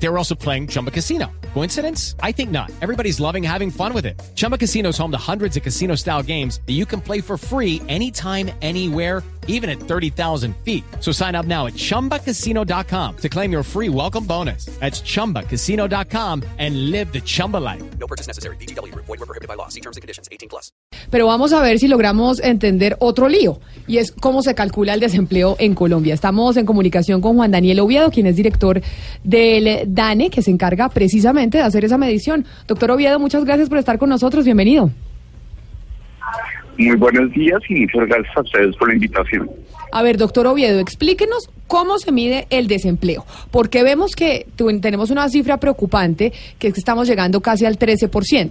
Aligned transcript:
They 0.00 0.08
were 0.08 0.18
also 0.18 0.34
playing 0.34 0.68
Chumba 0.68 0.90
Casino. 0.90 1.26
Coincidence? 1.54 2.14
I 2.22 2.32
think 2.32 2.50
not. 2.50 2.70
Everybody's 2.80 3.18
loving 3.18 3.42
having 3.42 3.70
fun 3.70 3.92
with 3.92 4.06
it. 4.06 4.20
Chumba 4.34 4.56
Casino 4.56 4.90
is 4.90 4.98
home 4.98 5.10
to 5.10 5.18
hundreds 5.18 5.56
of 5.56 5.62
casino 5.62 5.96
style 5.96 6.22
games 6.22 6.60
that 6.66 6.74
you 6.74 6.86
can 6.86 7.00
play 7.00 7.20
for 7.20 7.36
free 7.36 7.82
anytime, 7.88 8.50
anywhere, 8.62 9.22
even 9.48 9.68
at 9.68 9.80
30,000 9.80 10.54
feet. 10.58 10.84
So 11.00 11.10
sign 11.10 11.34
up 11.34 11.46
now 11.46 11.66
at 11.66 11.74
chumbacasino.com 11.74 13.16
to 13.16 13.28
claim 13.28 13.50
your 13.50 13.64
free 13.64 13.88
welcome 13.88 14.24
bonus. 14.24 14.66
That's 14.78 15.00
chumbacasino.com 15.00 16.44
and 16.58 16.90
live 16.90 17.12
the 17.12 17.20
Chumba 17.20 17.56
life. 17.56 17.82
No 17.98 18.06
purchase 18.06 18.28
necessary. 18.28 18.56
BGW. 18.56 18.94
Void 18.94 19.08
were 19.08 19.26
prohibited 19.26 19.48
by 19.48 19.54
law. 19.54 19.68
See 19.68 19.80
terms 19.80 19.96
and 19.96 20.02
conditions. 20.02 20.28
18 20.30 20.48
plus. 20.48 20.70
Pero 21.10 21.26
vamos 21.26 21.52
a 21.52 21.62
ver 21.62 21.78
si 21.78 21.88
logramos 21.88 22.40
entender 22.40 22.96
otro 23.00 23.28
lío, 23.28 23.60
y 23.86 23.98
es 23.98 24.12
cómo 24.12 24.42
se 24.42 24.54
calcula 24.54 24.92
el 24.92 25.00
desempleo 25.00 25.56
en 25.58 25.74
Colombia. 25.74 26.12
Estamos 26.12 26.56
en 26.56 26.66
comunicación 26.66 27.20
con 27.22 27.36
Juan 27.36 27.50
Daniel 27.50 27.80
Oviedo, 27.80 28.10
quien 28.10 28.26
es 28.26 28.36
director 28.36 28.82
del 29.24 29.87
DANE, 29.94 30.30
que 30.30 30.42
se 30.42 30.50
encarga 30.50 30.88
precisamente 30.88 31.58
de 31.58 31.64
hacer 31.64 31.84
esa 31.84 31.98
medición. 31.98 32.44
Doctor 32.66 32.90
Oviedo, 32.90 33.18
muchas 33.18 33.44
gracias 33.44 33.68
por 33.68 33.78
estar 33.78 33.98
con 33.98 34.08
nosotros. 34.08 34.44
Bienvenido. 34.44 34.90
Muy 36.78 36.96
buenos 36.96 37.32
días 37.32 37.60
y 37.68 37.74
muchas 37.74 38.06
gracias 38.06 38.36
a 38.36 38.40
ustedes 38.40 38.76
por 38.76 38.88
la 38.88 38.94
invitación. 38.94 39.50
A 39.90 40.02
ver, 40.02 40.16
doctor 40.16 40.46
Oviedo, 40.46 40.78
explíquenos 40.78 41.50
cómo 41.68 41.98
se 42.00 42.10
mide 42.10 42.48
el 42.50 42.66
desempleo, 42.66 43.24
porque 43.52 43.84
vemos 43.84 44.16
que 44.16 44.48
tenemos 44.80 45.10
una 45.10 45.28
cifra 45.28 45.58
preocupante, 45.60 46.32
que 46.58 46.66
es 46.68 46.74
que 46.74 46.80
estamos 46.80 47.06
llegando 47.06 47.40
casi 47.40 47.64
al 47.66 47.78
13%. 47.78 48.50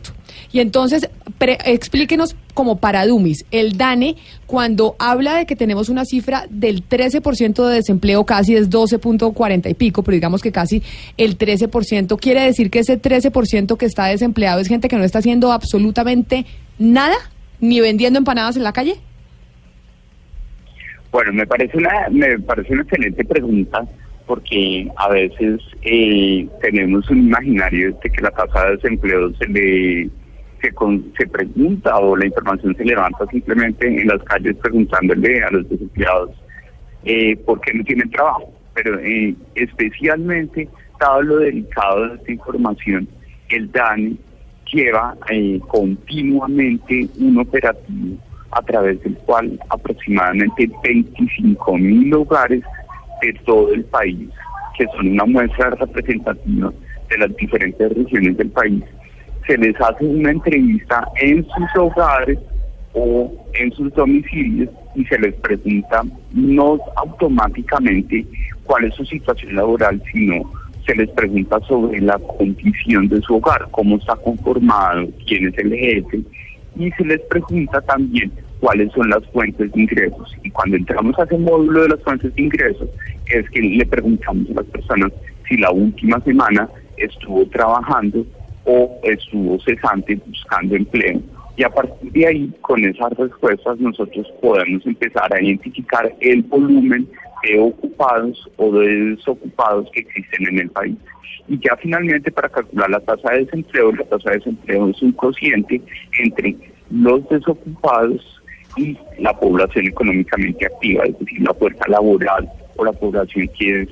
Y 0.53 0.59
entonces, 0.62 1.09
pre- 1.38 1.57
explíquenos 1.66 2.35
como 2.53 2.77
para 2.77 3.05
Dumis, 3.05 3.43
el 3.52 3.76
DANE, 3.76 4.16
cuando 4.45 4.95
habla 4.99 5.35
de 5.35 5.45
que 5.45 5.55
tenemos 5.55 5.90
una 5.90 6.05
cifra 6.05 6.46
del 6.49 6.87
13% 6.87 7.68
de 7.68 7.76
desempleo, 7.76 8.24
casi 8.26 8.55
es 8.55 8.70
12.40 8.70 9.70
y 9.70 9.74
pico, 9.74 10.04
pero 10.04 10.13
digamos 10.13 10.41
que 10.41 10.52
casi 10.52 10.81
el 11.18 11.37
13%, 11.37 12.20
quiere 12.20 12.41
decir 12.41 12.70
que 12.70 12.79
ese 12.79 13.02
13% 13.02 13.77
que 13.77 13.85
está 13.87 14.05
desempleado 14.05 14.59
es 14.59 14.68
gente 14.68 14.87
que 14.87 14.96
no 14.96 15.04
está 15.04 15.20
haciendo 15.20 15.52
absolutamente 15.52 16.46
nada, 16.79 17.15
ni 17.59 17.79
vendiendo 17.81 18.20
empanadas 18.20 18.55
en 18.57 18.63
la 18.63 18.74
calle. 18.74 18.98
Bueno, 21.12 21.34
me 21.34 21.48
parece 21.48 21.77
una 21.77 22.08
me 22.12 22.38
parece 22.40 22.74
una 22.74 22.82
excelente 22.84 23.24
pregunta 23.26 23.84
porque 24.26 24.90
a 24.98 25.10
veces 25.10 25.62
eh, 25.84 26.48
tenemos 26.62 27.10
un 27.10 27.20
imaginario 27.20 27.98
de 28.04 28.10
que 28.10 28.22
la 28.22 28.32
tasa 28.32 28.66
de 28.66 28.72
desempleo 28.76 29.34
se 29.36 29.48
le 29.48 30.10
se, 30.62 30.72
con- 30.74 31.14
se 31.18 31.27
pregunta 31.27 31.96
o 31.98 32.16
la 32.18 32.26
información 32.26 32.76
se 32.76 32.84
levanta 32.84 33.26
simplemente 33.27 33.88
en 33.88 34.08
las 34.08 34.22
calles 34.24 34.55
preguntándole 34.58 35.41
a 35.44 35.52
los 35.52 35.70
desempleados 35.70 36.32
eh, 37.05 37.38
por 37.46 37.62
qué 37.62 37.74
no 37.74 37.84
tienen 37.86 38.10
trabajo. 38.10 38.54
Pero 38.74 38.99
eh, 38.99 39.34
especialmente, 39.55 40.68
dado 40.99 41.21
lo 41.24 41.38
delicado 41.38 42.10
de 42.10 42.16
esta 42.16 42.32
información, 42.32 43.08
el 43.49 43.71
DANE 43.71 44.16
lleva 44.74 45.16
eh, 45.30 45.60
continuamente 45.68 47.08
un 47.20 47.38
operativo 47.40 48.18
a 48.58 48.62
través 48.63 49.02
del 49.04 49.16
cual 49.20 49.60
aproximadamente 49.70 50.70
25 50.84 51.77
mil 51.77 52.13
hogares 52.13 52.64
de 53.22 53.34
todo 53.46 53.72
el 53.72 53.84
país, 53.86 54.30
que 54.77 54.86
son 54.96 55.10
una 55.10 55.26
muestra 55.26 55.70
representativa 55.72 56.74
de 57.10 57.18
las 57.20 57.36
diferentes 57.38 57.96
regiones 57.96 58.38
del 58.38 58.49
país, 58.49 58.84
se 59.46 59.58
les 59.58 59.80
hace 59.80 60.05
una 60.05 60.32
entrevista 60.32 61.08
en 61.22 61.46
sus 61.46 61.82
hogares 61.82 62.40
o 62.94 63.32
en 63.54 63.72
sus 63.74 63.94
domicilios 63.94 64.69
y 64.96 65.06
se 65.06 65.19
les 65.19 65.36
pregunta 65.36 66.02
no 66.34 66.80
automáticamente 66.96 68.25
cuál 68.64 68.86
es 68.86 68.96
su 68.96 69.06
situación 69.06 69.56
laboral, 69.56 70.02
sino 70.12 70.52
se 70.86 70.96
les 70.96 71.10
pregunta 71.12 71.60
sobre 71.68 72.02
la 72.02 72.18
condición 72.18 73.08
de 73.08 73.22
su 73.22 73.36
hogar, 73.36 73.68
cómo 73.72 73.98
está 73.98 74.16
conformado, 74.16 75.08
quién 75.28 75.48
es 75.48 75.58
el 75.60 75.76
jefe, 75.76 76.22
y 76.76 76.92
se 76.92 77.06
les 77.06 77.22
pregunta 77.22 77.81
también 77.81 78.31
cuáles 78.59 78.91
son 78.91 79.09
las 79.09 79.25
fuentes 79.28 79.72
de 79.72 79.81
ingresos. 79.81 80.35
Y 80.44 80.50
cuando 80.51 80.78
entramos 80.78 81.18
a 81.19 81.23
ese 81.23 81.38
módulo 81.38 81.84
de 81.84 81.90
las 81.90 82.01
fuentes 82.01 82.34
de 82.35 82.41
ingresos, 82.41 82.90
es 83.28 83.50
que 83.50 83.62
le 83.62 83.85
preguntamos 83.85 84.50
a 84.51 84.62
las 84.62 84.66
personas 84.66 85.12
si 85.47 85.57
la 85.57 85.72
última 85.72 86.19
semana 86.22 86.69
estuvo 86.97 87.45
trabajando 87.47 88.25
o 88.66 89.00
estuvo 89.03 89.59
cesante 89.62 90.16
buscando 90.25 90.75
empleo. 90.75 91.22
Y 91.56 91.63
a 91.63 91.69
partir 91.69 92.12
de 92.12 92.28
ahí, 92.28 92.53
con 92.62 92.84
esas 92.85 93.13
respuestas, 93.18 93.79
nosotros 93.79 94.28
podemos 94.41 94.85
empezar 94.85 95.34
a 95.34 95.41
identificar 95.41 96.13
el 96.19 96.44
volumen 96.44 97.07
de 97.44 97.59
ocupados 97.59 98.47
o 98.57 98.72
de 98.74 99.16
desocupados 99.16 99.89
que 99.91 100.01
existen 100.01 100.47
en 100.50 100.59
el 100.59 100.69
país. 100.69 100.95
Y 101.47 101.57
ya 101.59 101.75
finalmente, 101.78 102.31
para 102.31 102.50
calcular 102.50 102.89
la 102.89 103.00
tasa 103.00 103.31
de 103.31 103.45
desempleo, 103.45 103.91
la 103.94 104.03
tasa 104.03 104.31
de 104.31 104.38
desempleo 104.38 104.89
es 104.89 105.01
un 105.01 105.13
cociente 105.13 105.81
entre 106.19 106.56
los 106.91 107.28
desocupados 107.29 108.37
y 108.76 108.98
la 109.20 109.34
población 109.40 109.88
económicamente 109.88 110.66
activa, 110.66 111.04
es 111.06 111.18
decir, 111.20 111.42
la 111.42 111.54
fuerza 111.54 111.84
laboral 111.88 112.50
o 112.76 112.86
la 112.86 112.92
población 112.92 113.50
que 113.58 113.82
es 113.84 113.90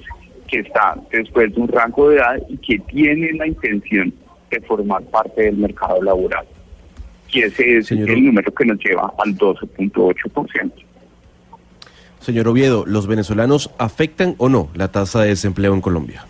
que 0.47 0.59
está 0.59 0.95
después 1.11 1.53
de 1.55 1.61
un 1.61 1.67
rango 1.67 2.09
de 2.09 2.17
edad 2.17 2.35
y 2.49 2.57
que 2.57 2.77
tiene 2.87 3.31
la 3.33 3.47
intención 3.47 4.13
de 4.51 4.61
formar 4.61 5.01
parte 5.05 5.41
del 5.43 5.57
mercado 5.57 6.01
laboral. 6.03 6.45
Y 7.31 7.41
ese 7.41 7.77
es 7.77 7.87
Señor- 7.87 8.11
el 8.11 8.25
número 8.25 8.53
que 8.53 8.65
nos 8.65 8.77
lleva 8.77 9.11
al 9.17 9.35
12.8%. 9.35 10.71
Señor 12.19 12.47
Oviedo, 12.47 12.85
¿los 12.85 13.07
venezolanos 13.07 13.71
afectan 13.79 14.35
o 14.37 14.47
no 14.49 14.69
la 14.75 14.91
tasa 14.91 15.21
de 15.21 15.29
desempleo 15.29 15.73
en 15.73 15.81
Colombia? 15.81 16.25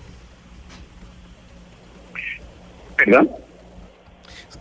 ¿Verdad? 2.97 3.27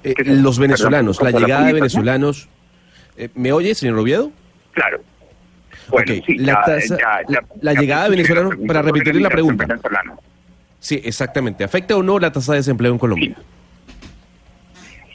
Eh, 0.02 0.14
¿Qué 0.14 0.24
se- 0.24 0.34
los 0.36 0.58
venezolanos, 0.58 1.16
perdón, 1.18 1.26
la 1.26 1.32
¿cortó 1.32 1.40
la 1.40 1.46
llegada 1.46 1.66
de 1.66 1.72
venezolanos... 1.74 2.48
eh, 3.16 3.28
¿Me 3.34 3.52
oye, 3.52 3.74
señor 3.74 3.98
Oviedo? 3.98 4.30
Claro. 4.72 5.00
Bueno, 5.88 6.14
Ok, 6.14 6.24
sí, 6.26 6.38
la 6.38 6.46
ya- 6.52 6.62
tasa- 6.64 6.96
ya- 6.98 7.20
ya- 7.28 7.44
la- 7.60 7.74
llegada 7.74 8.04
de 8.04 8.10
venezolanos, 8.10 8.54
para 8.66 8.80
repetirle 8.82 9.20
la 9.20 9.28
pregunta. 9.30 9.66
Sí, 10.78 11.00
exactamente. 11.04 11.64
¿Afecta 11.64 11.96
o 11.96 12.02
no 12.02 12.18
la 12.18 12.30
tasa 12.32 12.52
de 12.52 12.58
desempleo 12.58 12.92
en 12.92 12.98
Colombia? 12.98 13.36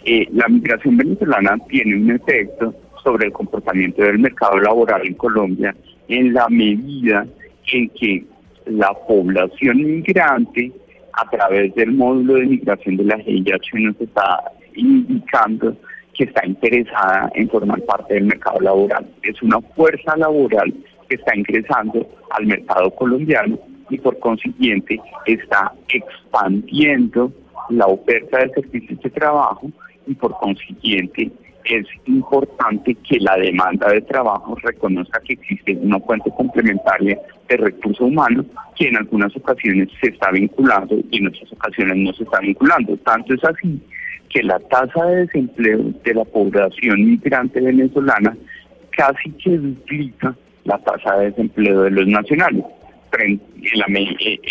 Eh, 0.06 0.28
la 0.32 0.48
migración 0.48 0.98
venezolana 0.98 1.58
tiene 1.70 1.96
un 1.96 2.12
efecto 2.12 2.74
sobre 3.04 3.28
el 3.28 3.34
comportamiento 3.34 4.02
del 4.04 4.20
mercado 4.20 4.58
laboral 4.60 5.06
en 5.06 5.14
Colombia 5.16 5.76
en 6.08 6.34
la 6.34 6.48
medida 6.50 7.26
en 7.72 7.90
que 7.90 8.26
la 8.66 8.92
población 9.08 9.78
migrante 9.78 10.72
a 11.14 11.30
través 11.30 11.74
del 11.76 11.92
módulo 11.92 12.36
de 12.36 12.46
migración 12.46 12.98
de 12.98 13.04
la 13.04 13.18
GIH 13.20 13.60
nos 13.80 14.00
está 14.02 14.40
indicando 14.76 15.76
que 16.20 16.26
está 16.26 16.46
interesada 16.46 17.32
en 17.34 17.50
formar 17.50 17.82
parte 17.84 18.16
del 18.16 18.26
mercado 18.26 18.60
laboral. 18.60 19.08
Es 19.24 19.42
una 19.42 19.62
fuerza 19.62 20.18
laboral 20.18 20.74
que 21.08 21.16
está 21.16 21.34
ingresando 21.34 22.06
al 22.32 22.46
mercado 22.46 22.92
colombiano 22.92 23.58
y 23.90 23.98
por 24.00 24.20
consiguiente 24.20 25.00
está 25.26 25.72
expandiendo 25.88 27.32
la 27.70 27.88
oferta 27.88 28.40
de 28.40 28.50
servicios 28.50 29.00
de 29.02 29.10
trabajo 29.12 29.72
y 30.08 30.14
por 30.16 30.38
consiguiente 30.40 31.32
es 31.64 31.86
importante 32.06 32.96
que 32.96 33.20
la 33.22 33.38
demanda 33.38 33.88
de 33.88 34.02
trabajo 34.02 34.56
reconozca 34.62 35.22
que 35.22 35.34
existe 35.34 35.78
una 35.78 36.00
fuente 36.02 36.30
complementaria 36.36 37.18
de 37.48 37.58
recursos 37.58 38.02
humanos 38.02 38.46
que 38.76 38.90
en 38.90 38.98
algunas 38.98 39.34
ocasiones 39.38 39.88
se 40.02 40.10
está 40.10 40.32
vinculando 40.32 40.98
y 41.12 41.20
en 41.20 41.28
otras 41.28 41.54
ocasiones 41.54 41.96
no 41.96 42.12
se 42.12 42.24
está 42.24 42.40
vinculando. 42.40 42.98
Tanto 42.98 43.34
es 43.34 43.44
así 43.46 43.80
que 44.30 44.44
la 44.44 44.60
tasa 44.60 45.06
de 45.06 45.26
desempleo 45.26 45.80
de 46.04 46.14
la 46.14 46.26
población 46.26 47.06
migrante 47.06 47.62
venezolana 47.62 48.38
casi 48.92 49.32
que 49.32 49.58
duplica 49.58 50.36
la 50.66 50.78
tasa 50.80 51.18
de 51.18 51.32
desempleo 51.32 51.84
de 51.84 51.92
los 51.92 52.08
nacionales. 52.08 52.66
Eh, 53.18 53.40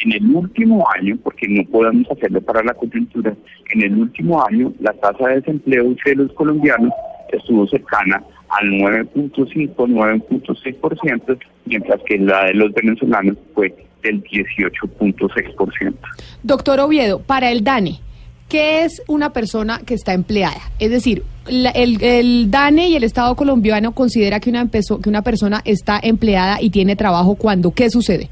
en 0.04 0.12
el 0.12 0.34
último 0.34 0.84
año, 0.94 1.16
porque 1.22 1.46
no 1.48 1.64
podemos 1.64 2.10
hacerlo 2.10 2.40
para 2.40 2.62
la 2.62 2.74
coyuntura, 2.74 3.32
en 3.70 3.82
el 3.82 3.96
último 3.96 4.44
año 4.44 4.72
la 4.80 4.92
tasa 4.94 5.28
de 5.28 5.36
desempleo 5.36 5.94
de 6.04 6.14
los 6.16 6.32
colombianos 6.32 6.92
estuvo 7.32 7.66
cercana 7.68 8.22
al 8.48 8.68
9.5, 8.68 9.74
9.6%, 9.76 11.38
mientras 11.66 12.00
que 12.02 12.18
la 12.18 12.46
de 12.46 12.54
los 12.54 12.72
venezolanos 12.72 13.36
fue 13.54 13.74
del 14.02 14.22
18.6%. 14.24 15.94
Doctor 16.42 16.80
Oviedo, 16.80 17.20
para 17.20 17.50
el 17.50 17.62
DANE, 17.62 18.00
¿qué 18.48 18.84
es 18.84 19.02
una 19.08 19.32
persona 19.32 19.80
que 19.84 19.94
está 19.94 20.14
empleada? 20.14 20.60
Es 20.78 20.90
decir, 20.90 21.22
la- 21.46 21.70
el, 21.70 22.02
el 22.02 22.50
DANE 22.50 22.88
y 22.88 22.96
el 22.96 23.04
Estado 23.04 23.34
colombiano 23.36 23.92
considera 23.92 24.40
que 24.40 24.50
una, 24.50 24.68
que 24.70 25.08
una 25.08 25.22
persona 25.22 25.60
está 25.64 25.98
empleada 26.02 26.58
y 26.60 26.70
tiene 26.70 26.96
trabajo 26.96 27.34
cuando, 27.34 27.70
¿qué 27.72 27.90
sucede? 27.90 28.28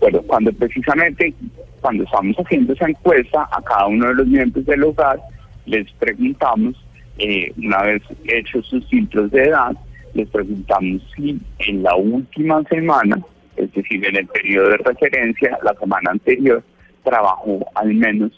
Bueno, 0.00 0.22
cuando 0.22 0.52
precisamente, 0.52 1.34
cuando 1.80 2.04
estamos 2.04 2.34
haciendo 2.36 2.72
esa 2.72 2.88
encuesta 2.88 3.48
a 3.52 3.60
cada 3.62 3.86
uno 3.86 4.08
de 4.08 4.14
los 4.14 4.26
miembros 4.26 4.64
del 4.64 4.82
hogar, 4.84 5.20
les 5.66 5.90
preguntamos 5.92 6.74
eh, 7.18 7.52
una 7.58 7.82
vez 7.82 8.02
hechos 8.24 8.66
sus 8.66 8.86
filtros 8.88 9.30
de 9.30 9.44
edad, 9.44 9.72
les 10.14 10.28
preguntamos 10.30 11.02
si 11.14 11.38
en 11.58 11.82
la 11.82 11.94
última 11.96 12.62
semana, 12.64 13.20
es 13.56 13.70
decir, 13.74 14.04
en 14.06 14.16
el 14.16 14.26
periodo 14.26 14.70
de 14.70 14.76
referencia, 14.78 15.58
la 15.62 15.74
semana 15.74 16.12
anterior, 16.12 16.62
trabajó 17.04 17.58
al 17.74 17.94
menos 17.94 18.32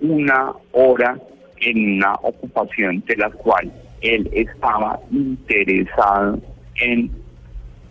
una 0.00 0.52
hora 0.72 1.18
en 1.60 1.96
una 1.96 2.14
ocupación 2.22 3.02
de 3.06 3.16
la 3.16 3.30
cual 3.30 3.70
él 4.00 4.28
estaba 4.32 5.00
interesado 5.10 6.38
en 6.80 7.10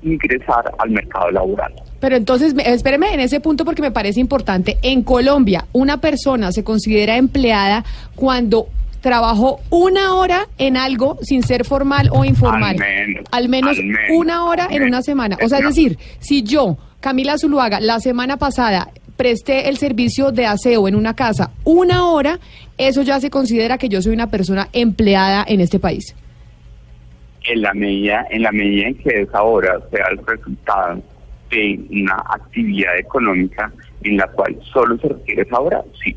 ingresar 0.03 0.71
al 0.77 0.89
mercado 0.91 1.31
laboral. 1.31 1.73
Pero 1.99 2.15
entonces, 2.15 2.53
me- 2.53 2.71
espéreme 2.71 3.13
en 3.13 3.19
ese 3.19 3.39
punto 3.39 3.65
porque 3.65 3.81
me 3.81 3.91
parece 3.91 4.19
importante. 4.19 4.77
En 4.83 5.03
Colombia, 5.03 5.65
una 5.73 5.99
persona 5.99 6.51
se 6.51 6.63
considera 6.63 7.17
empleada 7.17 7.83
cuando 8.15 8.67
trabajó 9.01 9.59
una 9.69 10.15
hora 10.15 10.47
en 10.57 10.77
algo 10.77 11.17
sin 11.21 11.43
ser 11.43 11.65
formal 11.65 12.09
o 12.11 12.23
informal. 12.25 12.75
Al 12.79 12.79
menos, 12.79 13.25
Al 13.31 13.49
menos 13.49 13.77
al 13.77 13.83
menos, 13.85 13.99
una 14.15 14.45
hora 14.45 14.67
en 14.69 14.83
una 14.83 15.01
semana. 15.01 15.37
O 15.43 15.47
sea, 15.49 15.59
es 15.59 15.65
decir, 15.65 15.97
si 16.19 16.43
yo, 16.43 16.77
Camila 16.99 17.37
Zuluaga, 17.37 17.79
la 17.79 17.99
semana 17.99 18.37
pasada 18.37 18.89
presté 19.17 19.67
el 19.67 19.77
servicio 19.77 20.31
de 20.31 20.45
aseo 20.45 20.87
en 20.87 20.95
una 20.95 21.15
casa 21.15 21.51
una 21.63 22.05
hora, 22.05 22.39
eso 22.77 23.01
ya 23.01 23.19
se 23.19 23.29
considera 23.29 23.77
que 23.77 23.89
yo 23.89 24.01
soy 24.01 24.13
una 24.13 24.29
persona 24.29 24.69
empleada 24.71 25.43
en 25.47 25.59
este 25.59 25.79
país. 25.79 26.15
en 27.49 27.61
la 27.61 27.73
medida 27.73 28.25
en 28.29 28.41
la 28.43 28.51
medida 28.51 28.87
en 28.87 28.95
que 28.95 29.21
esa 29.21 29.41
hora 29.41 29.79
sea 29.91 30.05
el 30.11 30.17
resultado 30.25 31.01
de 31.49 31.79
una 31.89 32.21
actividad 32.29 32.97
económica 32.97 33.71
en 34.03 34.17
la 34.17 34.27
cual 34.27 34.57
solo 34.73 34.97
se 34.97 35.07
requiere 35.07 35.43
esa 35.43 35.59
hora, 35.59 35.81
sí. 36.03 36.15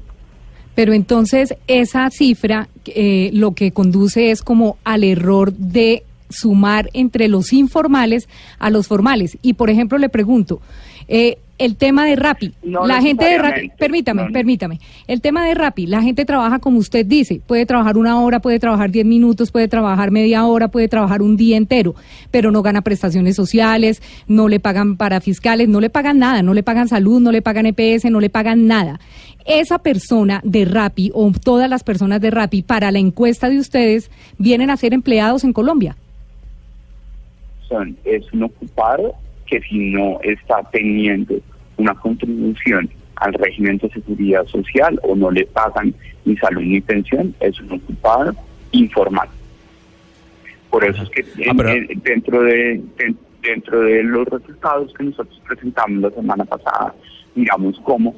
Pero 0.74 0.92
entonces 0.92 1.54
esa 1.66 2.10
cifra 2.10 2.68
eh, 2.86 3.30
lo 3.32 3.52
que 3.52 3.72
conduce 3.72 4.30
es 4.30 4.42
como 4.42 4.76
al 4.84 5.04
error 5.04 5.52
de 5.52 6.04
sumar 6.30 6.88
entre 6.94 7.28
los 7.28 7.52
informales 7.52 8.28
a 8.58 8.70
los 8.70 8.86
formales. 8.86 9.38
Y 9.42 9.54
por 9.54 9.70
ejemplo 9.70 9.98
le 9.98 10.08
pregunto, 10.08 10.60
eh, 11.08 11.38
el 11.60 11.76
tema 11.76 12.06
de 12.06 12.16
Rappi, 12.16 12.54
No 12.62 12.86
la 12.86 13.02
gente 13.02 13.26
de 13.26 13.36
Rappi, 13.36 13.70
permítame, 13.78 14.24
no. 14.24 14.32
permítame, 14.32 14.80
el 15.06 15.20
tema 15.20 15.44
de 15.44 15.54
Rappi, 15.54 15.86
la 15.86 16.00
gente 16.00 16.24
trabaja 16.24 16.58
como 16.58 16.78
usted 16.78 17.04
dice, 17.04 17.42
puede 17.46 17.66
trabajar 17.66 17.98
una 17.98 18.18
hora, 18.18 18.40
puede 18.40 18.58
trabajar 18.58 18.90
diez 18.90 19.04
minutos, 19.04 19.50
puede 19.50 19.68
trabajar 19.68 20.10
media 20.10 20.46
hora, 20.46 20.68
puede 20.68 20.88
trabajar 20.88 21.20
un 21.20 21.36
día 21.36 21.58
entero, 21.58 21.94
pero 22.30 22.50
no 22.50 22.62
gana 22.62 22.80
prestaciones 22.80 23.36
sociales, 23.36 24.02
no 24.26 24.48
le 24.48 24.58
pagan 24.58 24.96
para 24.96 25.20
fiscales, 25.20 25.68
no 25.68 25.80
le 25.82 25.90
pagan 25.90 26.18
nada, 26.18 26.42
no 26.42 26.54
le 26.54 26.62
pagan 26.62 26.88
salud, 26.88 27.20
no 27.20 27.30
le 27.30 27.42
pagan 27.42 27.66
EPS, 27.66 28.06
no 28.06 28.20
le 28.20 28.30
pagan 28.30 28.66
nada. 28.66 28.98
Esa 29.44 29.80
persona 29.80 30.40
de 30.42 30.64
Rappi 30.64 31.10
o 31.12 31.30
todas 31.32 31.68
las 31.68 31.84
personas 31.84 32.22
de 32.22 32.30
Rappi 32.30 32.62
para 32.62 32.90
la 32.90 33.00
encuesta 33.00 33.50
de 33.50 33.58
ustedes 33.58 34.10
vienen 34.38 34.70
a 34.70 34.78
ser 34.78 34.94
empleados 34.94 35.44
en 35.44 35.52
Colombia. 35.52 35.94
Son, 37.68 37.98
es 38.06 38.32
un 38.32 38.44
ocupado 38.44 39.14
que 39.50 39.60
si 39.62 39.90
no 39.90 40.20
está 40.22 40.62
teniendo 40.72 41.34
una 41.76 41.94
contribución 41.94 42.88
al 43.16 43.32
régimen 43.34 43.78
de 43.78 43.90
seguridad 43.90 44.46
social 44.46 44.98
o 45.02 45.14
no 45.16 45.30
le 45.30 45.44
pagan 45.46 45.92
ni 46.24 46.36
salud 46.36 46.62
ni 46.62 46.80
pensión, 46.80 47.34
es 47.40 47.60
un 47.60 47.72
ocupado 47.72 48.34
informal. 48.72 49.28
Por 50.70 50.84
eso 50.84 51.02
es 51.02 51.10
que 51.10 51.22
Ah, 51.22 51.50
en- 51.50 51.56
pero- 51.56 51.68
en- 51.70 52.00
dentro 52.04 52.42
de, 52.42 52.80
de- 52.96 53.14
dentro 53.42 53.80
de 53.80 54.02
los 54.04 54.26
resultados 54.28 54.92
que 54.94 55.04
nosotros 55.04 55.40
presentamos 55.48 56.00
la 56.00 56.10
semana 56.10 56.44
pasada, 56.44 56.94
miramos 57.34 57.78
cómo 57.84 58.14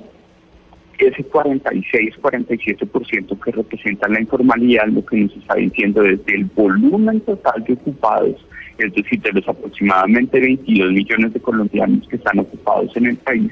ese 0.99 1.25
46-47% 1.25 3.41
que 3.41 3.53
representa 3.53 4.09
la 4.09 4.21
informalidad, 4.21 4.87
lo 4.89 5.05
que 5.05 5.17
nos 5.17 5.37
está 5.37 5.55
diciendo 5.55 6.03
desde 6.03 6.35
el 6.35 6.45
volumen 6.45 7.21
total 7.21 7.65
de 7.65 7.73
ocupados, 7.75 8.45
es 8.79 8.93
decir, 8.95 9.21
de 9.23 9.33
los 9.33 9.49
aproximadamente 9.49 10.41
22 10.41 10.93
millones 10.93 11.33
de 11.33 11.41
colombianos 11.41 12.07
que 12.09 12.17
están 12.17 12.39
ocupados 12.39 12.97
en 12.97 13.07
el 13.07 13.17
país, 13.17 13.51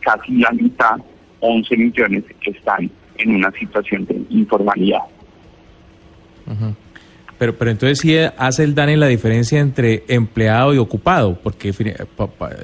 casi 0.00 0.32
la 0.38 0.50
mitad, 0.52 0.96
11 1.40 1.76
millones, 1.76 2.24
están 2.46 2.90
en 3.18 3.34
una 3.36 3.50
situación 3.52 4.04
de 4.06 4.20
informalidad. 4.30 5.00
Pero, 7.38 7.54
pero 7.56 7.70
entonces 7.70 7.98
sí 7.98 8.16
hace 8.36 8.62
el 8.64 8.74
DANE 8.74 8.96
la 8.96 9.06
diferencia 9.08 9.58
entre 9.60 10.04
empleado 10.08 10.72
y 10.74 10.78
ocupado, 10.78 11.36
porque 11.42 11.70
es 11.70 11.78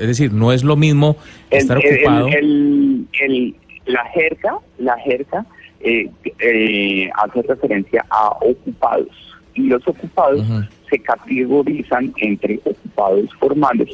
decir, 0.06 0.32
no 0.32 0.52
es 0.52 0.62
lo 0.62 0.76
mismo 0.76 1.16
estar 1.50 1.78
el, 1.84 1.96
ocupado. 1.96 2.28
el- 2.28 3.06
el- 3.20 3.54
la 3.86 4.04
jerga, 4.14 4.54
la 4.78 4.96
jerga 4.98 5.44
eh, 5.80 6.08
eh, 6.38 7.10
hace 7.14 7.42
referencia 7.42 8.04
a 8.10 8.28
ocupados 8.42 9.08
y 9.54 9.62
los 9.62 9.86
ocupados. 9.88 10.46
Se 10.90 10.98
categorizan 10.98 12.12
entre 12.18 12.60
ocupados 12.64 13.30
formales 13.38 13.88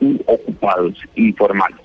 y 0.00 0.20
ocupados 0.26 0.94
informales. 1.14 1.80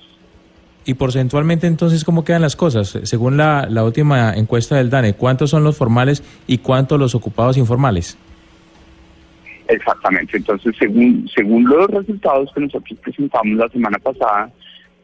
Y 0.84 0.94
porcentualmente 0.94 1.66
entonces, 1.66 2.04
¿cómo 2.04 2.24
quedan 2.24 2.42
las 2.42 2.56
cosas? 2.56 2.98
Según 3.04 3.36
la, 3.36 3.66
la 3.70 3.84
última 3.84 4.34
encuesta 4.34 4.76
del 4.76 4.90
DANE, 4.90 5.14
¿cuántos 5.14 5.50
son 5.50 5.62
los 5.62 5.76
formales 5.76 6.22
y 6.46 6.58
cuántos 6.58 6.98
los 6.98 7.14
ocupados 7.14 7.56
informales? 7.56 8.18
Exactamente. 9.68 10.36
Entonces, 10.36 10.74
según 10.78 11.28
según 11.34 11.64
los 11.64 11.86
resultados 11.88 12.50
que 12.52 12.60
nosotros 12.60 12.98
presentamos 13.00 13.56
la 13.56 13.68
semana 13.68 13.98
pasada, 13.98 14.50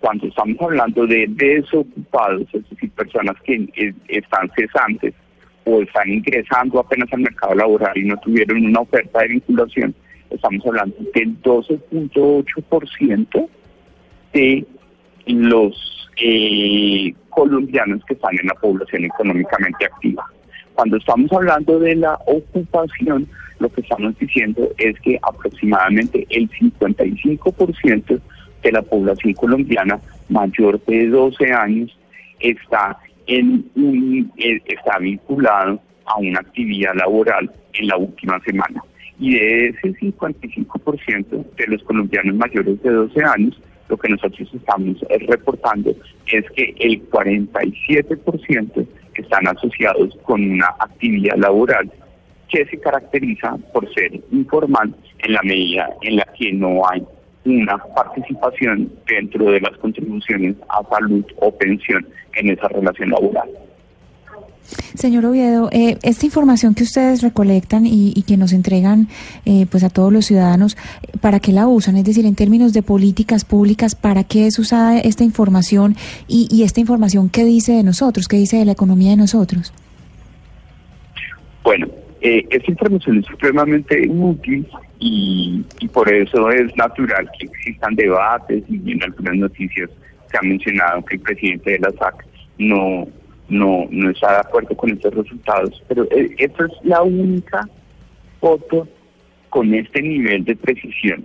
cuando 0.01 0.27
estamos 0.27 0.57
hablando 0.61 1.07
de 1.07 1.27
desocupados, 1.29 2.43
es 2.53 2.69
decir, 2.71 2.91
personas 2.91 3.37
que 3.45 3.55
eh, 3.77 3.95
están 4.09 4.51
cesantes 4.57 5.15
o 5.67 5.83
están 5.83 6.09
ingresando 6.09 6.81
apenas 6.81 7.13
al 7.13 7.21
mercado 7.21 7.55
laboral 7.55 7.93
y 7.97 8.05
no 8.05 8.17
tuvieron 8.19 8.65
una 8.65 8.81
oferta 8.81 9.21
de 9.21 9.29
vinculación, 9.29 9.95
estamos 10.31 10.65
hablando 10.65 10.97
del 11.13 11.39
12.8% 11.43 13.49
de 14.33 14.65
los 15.27 16.09
eh, 16.23 17.13
colombianos 17.31 18.05
que 18.07 18.15
están 18.15 18.39
en 18.39 18.47
la 18.47 18.55
población 18.55 19.05
económicamente 19.05 19.85
activa. 19.85 20.25
Cuando 20.75 20.99
estamos 20.99 21.33
hablando 21.33 21.81
de 21.81 21.97
la 21.97 22.17
ocupación, 22.27 23.27
lo 23.59 23.69
que 23.69 23.81
estamos 23.81 24.17
diciendo 24.19 24.71
es 24.79 24.99
que 25.01 25.19
aproximadamente 25.23 26.27
el 26.31 26.49
55% 26.51 28.21
de 28.63 28.73
la 28.73 28.83
población 28.83 29.35
colombiana 29.35 29.99
mayor 30.29 30.81
de 30.85 31.09
12 31.09 31.53
años 31.53 31.99
está 32.41 32.99
en 33.27 33.65
un, 33.75 34.33
eh, 34.37 34.61
está 34.67 34.99
vinculado 34.99 35.81
a 36.07 36.17
una 36.19 36.41
actividad 36.41 36.95
laboral 36.95 37.51
en 37.75 37.89
la 37.89 37.97
última 37.97 38.41
semana. 38.41 38.83
Y 39.19 39.35
de 39.35 39.69
ese 39.69 39.95
55% 39.95 41.45
de 41.57 41.67
los 41.67 41.83
colombianos 41.85 42.37
mayores 42.37 42.83
de 42.83 42.91
12 42.91 43.25
años, 43.25 43.61
lo 43.89 43.97
que 43.97 44.09
nosotros 44.09 44.49
estamos 44.53 45.03
eh, 45.09 45.19
reportando 45.27 45.91
es 46.27 46.45
que 46.51 46.75
el 46.79 47.09
47% 47.11 48.87
están 49.15 49.49
asociados 49.49 50.17
con 50.25 50.43
una 50.51 50.67
actividad 50.79 51.37
laboral 51.37 51.91
que 52.49 52.67
se 52.67 52.79
caracteriza 52.79 53.57
por 53.73 53.93
ser 53.95 54.21
informal 54.31 54.95
en 55.19 55.33
la 55.33 55.43
medida 55.43 55.89
en 56.03 56.17
la 56.17 56.27
que 56.39 56.53
no 56.53 56.83
hay 56.89 57.03
una 57.47 57.79
participación 57.79 58.91
dentro 59.07 59.51
de 59.51 59.61
las 59.61 59.77
contribuciones 59.79 60.57
a 60.69 60.83
salud 60.89 61.25
o 61.37 61.51
pensión 61.57 62.07
en 62.35 62.51
esa 62.51 62.69
relación 62.69 63.11
laboral. 63.11 63.49
Señor 64.95 65.27
Oviedo, 65.27 65.69
eh, 65.73 65.99
esta 66.03 66.27
información 66.27 66.75
que 66.75 66.83
ustedes 66.83 67.23
recolectan 67.23 67.87
y, 67.87 68.13
y 68.17 68.23
que 68.23 68.37
nos 68.37 68.53
entregan 68.53 69.09
eh, 69.45 69.67
pues 69.71 69.85
a 69.85 69.91
todos 69.91 70.13
los 70.13 70.27
ciudadanos, 70.27 70.77
eh, 71.03 71.19
¿para 71.21 71.39
qué 71.39 71.53
la 71.53 71.69
usan? 71.69 71.97
Es 71.97 72.05
decir, 72.05 72.27
en 72.27 72.35
términos 72.35 72.73
de 72.73 72.83
políticas 72.83 73.45
públicas, 73.45 73.95
¿para 73.95 74.25
qué 74.25 74.47
es 74.47 74.59
usada 74.59 74.99
esta 74.99 75.23
información 75.23 75.97
y, 76.27 76.49
y 76.51 76.65
esta 76.65 76.81
información 76.81 77.29
qué 77.29 77.45
dice 77.45 77.73
de 77.73 77.83
nosotros, 77.85 78.27
qué 78.27 78.39
dice 78.39 78.57
de 78.57 78.65
la 78.65 78.73
economía 78.73 79.11
de 79.11 79.17
nosotros? 79.17 79.73
Bueno, 81.63 81.87
eh, 82.27 82.63
información 82.67 83.19
es 83.19 83.27
supremamente 83.27 84.09
útil 84.09 84.67
y, 84.99 85.65
por 85.93 86.13
eso 86.13 86.51
es 86.51 86.75
natural 86.77 87.31
que 87.39 87.47
existan 87.47 87.95
debates 87.95 88.65
y 88.69 88.93
en 88.93 89.03
algunas 89.03 89.37
noticias 89.37 89.91
se 90.31 90.37
ha 90.37 90.43
mencionado 90.43 91.05
que 91.05 91.15
el 91.15 91.21
presidente 91.21 91.73
de 91.73 91.79
la 91.79 91.93
SAC 91.93 92.27
no, 92.59 93.07
no, 93.49 93.87
no 93.91 94.11
está 94.11 94.33
de 94.33 94.39
acuerdo 94.39 94.77
con 94.77 94.91
estos 94.91 95.15
resultados, 95.15 95.83
pero 95.89 96.05
eh, 96.11 96.35
esta 96.39 96.67
es 96.67 96.73
la 96.83 97.03
única 97.03 97.69
foto 98.41 98.89
con 99.51 99.73
este 99.73 100.03
nivel 100.03 100.45
de 100.45 100.57
precisión 100.57 101.25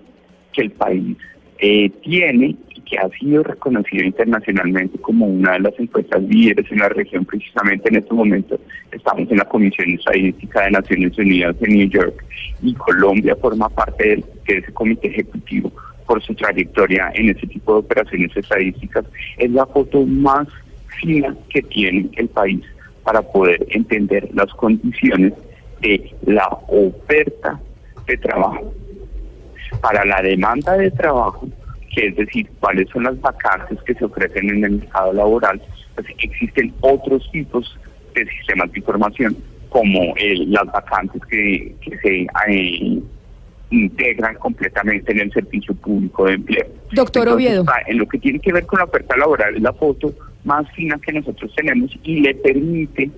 que 0.53 0.61
el 0.61 0.71
país 0.71 1.17
eh, 1.57 1.89
tiene 2.03 2.55
que 2.91 2.97
ha 2.97 3.09
sido 3.17 3.41
reconocido 3.41 4.03
internacionalmente 4.03 4.99
como 4.99 5.25
una 5.25 5.53
de 5.53 5.61
las 5.61 5.79
encuestas 5.79 6.21
líderes 6.23 6.69
en 6.69 6.79
la 6.79 6.89
región. 6.89 7.23
Precisamente 7.23 7.87
en 7.87 7.95
este 7.95 8.13
momento 8.13 8.59
estamos 8.91 9.31
en 9.31 9.37
la 9.37 9.45
Comisión 9.45 9.91
Estadística 9.91 10.63
de 10.63 10.71
Naciones 10.71 11.17
Unidas 11.17 11.55
en 11.61 11.73
New 11.73 11.89
York 11.89 12.21
y 12.61 12.73
Colombia 12.73 13.37
forma 13.37 13.69
parte 13.69 14.09
de, 14.09 14.23
de 14.45 14.57
ese 14.57 14.73
comité 14.73 15.07
ejecutivo 15.07 15.71
por 16.05 16.21
su 16.21 16.35
trayectoria 16.35 17.09
en 17.15 17.29
ese 17.29 17.47
tipo 17.47 17.71
de 17.71 17.79
operaciones 17.79 18.35
estadísticas. 18.35 19.05
Es 19.37 19.49
la 19.51 19.65
foto 19.67 20.05
más 20.05 20.49
fina 20.99 21.33
que 21.49 21.61
tiene 21.61 22.09
el 22.17 22.27
país 22.27 22.61
para 23.03 23.21
poder 23.21 23.65
entender 23.69 24.29
las 24.33 24.51
condiciones 24.55 25.31
de 25.79 26.13
la 26.25 26.45
oferta 26.67 27.57
de 28.05 28.17
trabajo. 28.17 28.73
Para 29.81 30.03
la 30.03 30.21
demanda 30.21 30.73
de 30.73 30.91
trabajo, 30.91 31.47
que 31.93 32.07
es 32.07 32.15
decir, 32.15 32.47
cuáles 32.59 32.89
son 32.89 33.03
las 33.03 33.19
vacantes 33.21 33.77
que 33.83 33.93
se 33.93 34.05
ofrecen 34.05 34.49
en 34.49 34.63
el 34.63 34.71
mercado 34.71 35.13
laboral, 35.13 35.61
pues 35.95 36.07
existen 36.19 36.73
otros 36.81 37.29
tipos 37.31 37.77
de 38.15 38.25
sistemas 38.27 38.71
de 38.71 38.79
información, 38.79 39.37
como 39.69 40.13
eh, 40.17 40.45
las 40.47 40.65
vacantes 40.71 41.21
que, 41.29 41.75
que 41.81 41.97
se 41.99 42.27
eh, 42.49 43.01
integran 43.71 44.35
completamente 44.35 45.11
en 45.11 45.21
el 45.21 45.31
servicio 45.31 45.73
público 45.75 46.25
de 46.25 46.33
empleo. 46.33 46.67
Doctor 46.91 47.23
Entonces, 47.27 47.49
Oviedo. 47.49 47.65
ah, 47.67 47.81
En 47.87 47.97
lo 47.97 48.05
que 48.07 48.19
tiene 48.19 48.39
que 48.39 48.51
ver 48.51 48.65
con 48.65 48.79
la 48.79 48.85
oferta 48.85 49.15
laboral 49.17 49.55
es 49.55 49.61
la 49.61 49.73
foto 49.73 50.13
más 50.43 50.69
fina 50.73 50.99
que 50.99 51.13
nosotros 51.13 51.53
tenemos 51.55 51.91
y 52.03 52.19
le 52.19 52.35
permite, 52.35 53.09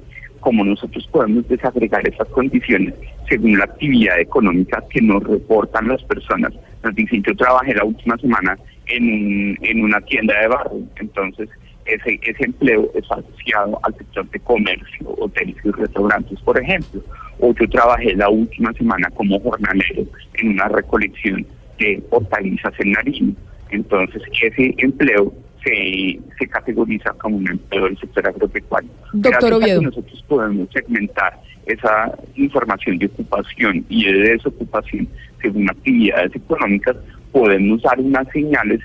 como 0.44 0.64
nosotros 0.66 1.08
podemos 1.12 1.48
desagregar 1.48 2.08
esas 2.08 2.28
condiciones 2.30 2.94
según 3.30 3.58
la 3.58 3.64
actividad 3.66 4.20
económica 4.20 4.84
que 4.90 5.02
nos 5.02 5.24
reportan 5.24 5.88
las 5.88 6.04
personas. 6.04 6.52
Nos 6.84 6.94
dicen, 6.96 7.24
yo 7.24 7.34
trabajé 7.36 7.74
la 7.74 7.86
última 7.86 8.18
semana 8.18 8.58
en, 8.88 9.04
un- 9.04 9.58
en 9.62 9.84
una 9.84 10.02
tienda 10.02 10.38
de 10.42 10.48
barrio, 10.50 10.82
entonces 10.98 11.50
ese, 11.86 12.20
ese 12.24 12.46
empleo 12.46 12.90
es 12.96 13.06
asociado 13.12 13.80
al 13.84 13.94
sector 13.96 14.30
de 14.32 14.40
comercio, 14.40 15.16
hoteles 15.20 15.56
y 15.64 15.72
restaurantes, 15.72 16.40
por 16.42 16.60
ejemplo. 16.62 17.02
O 17.40 17.54
yo 17.56 17.68
trabajé 17.70 18.14
la 18.16 18.30
última 18.30 18.72
semana 18.74 19.10
como 19.16 19.40
jornalero 19.40 20.04
en 20.36 20.50
una 20.50 20.68
recolección 20.68 21.46
de 21.80 22.02
hortalizas 22.10 22.74
en 22.80 22.92
Nariño. 22.92 23.34
Entonces, 23.72 24.22
ese 24.42 24.76
empleo 24.78 25.34
se, 25.63 26.20
se 26.38 26.48
categoriza 26.48 27.13
como 27.13 27.38
un 27.38 27.50
empleo 27.50 27.86
del 27.86 27.98
sector 27.98 28.27
agropecuario. 28.27 28.89
Doctor 29.13 29.53
Oviedo. 29.53 29.82
nosotros 29.82 30.24
podemos 30.27 30.70
segmentar 30.72 31.39
esa 31.65 32.12
información 32.36 32.98
de 32.98 33.05
ocupación 33.05 33.86
y 33.89 34.05
de 34.05 34.32
desocupación 34.32 35.08
según 35.43 35.70
actividades 35.70 36.36
económicas, 36.36 36.96
podemos 37.32 37.82
dar 37.84 38.00
unas 38.00 38.27
señales 38.29 38.79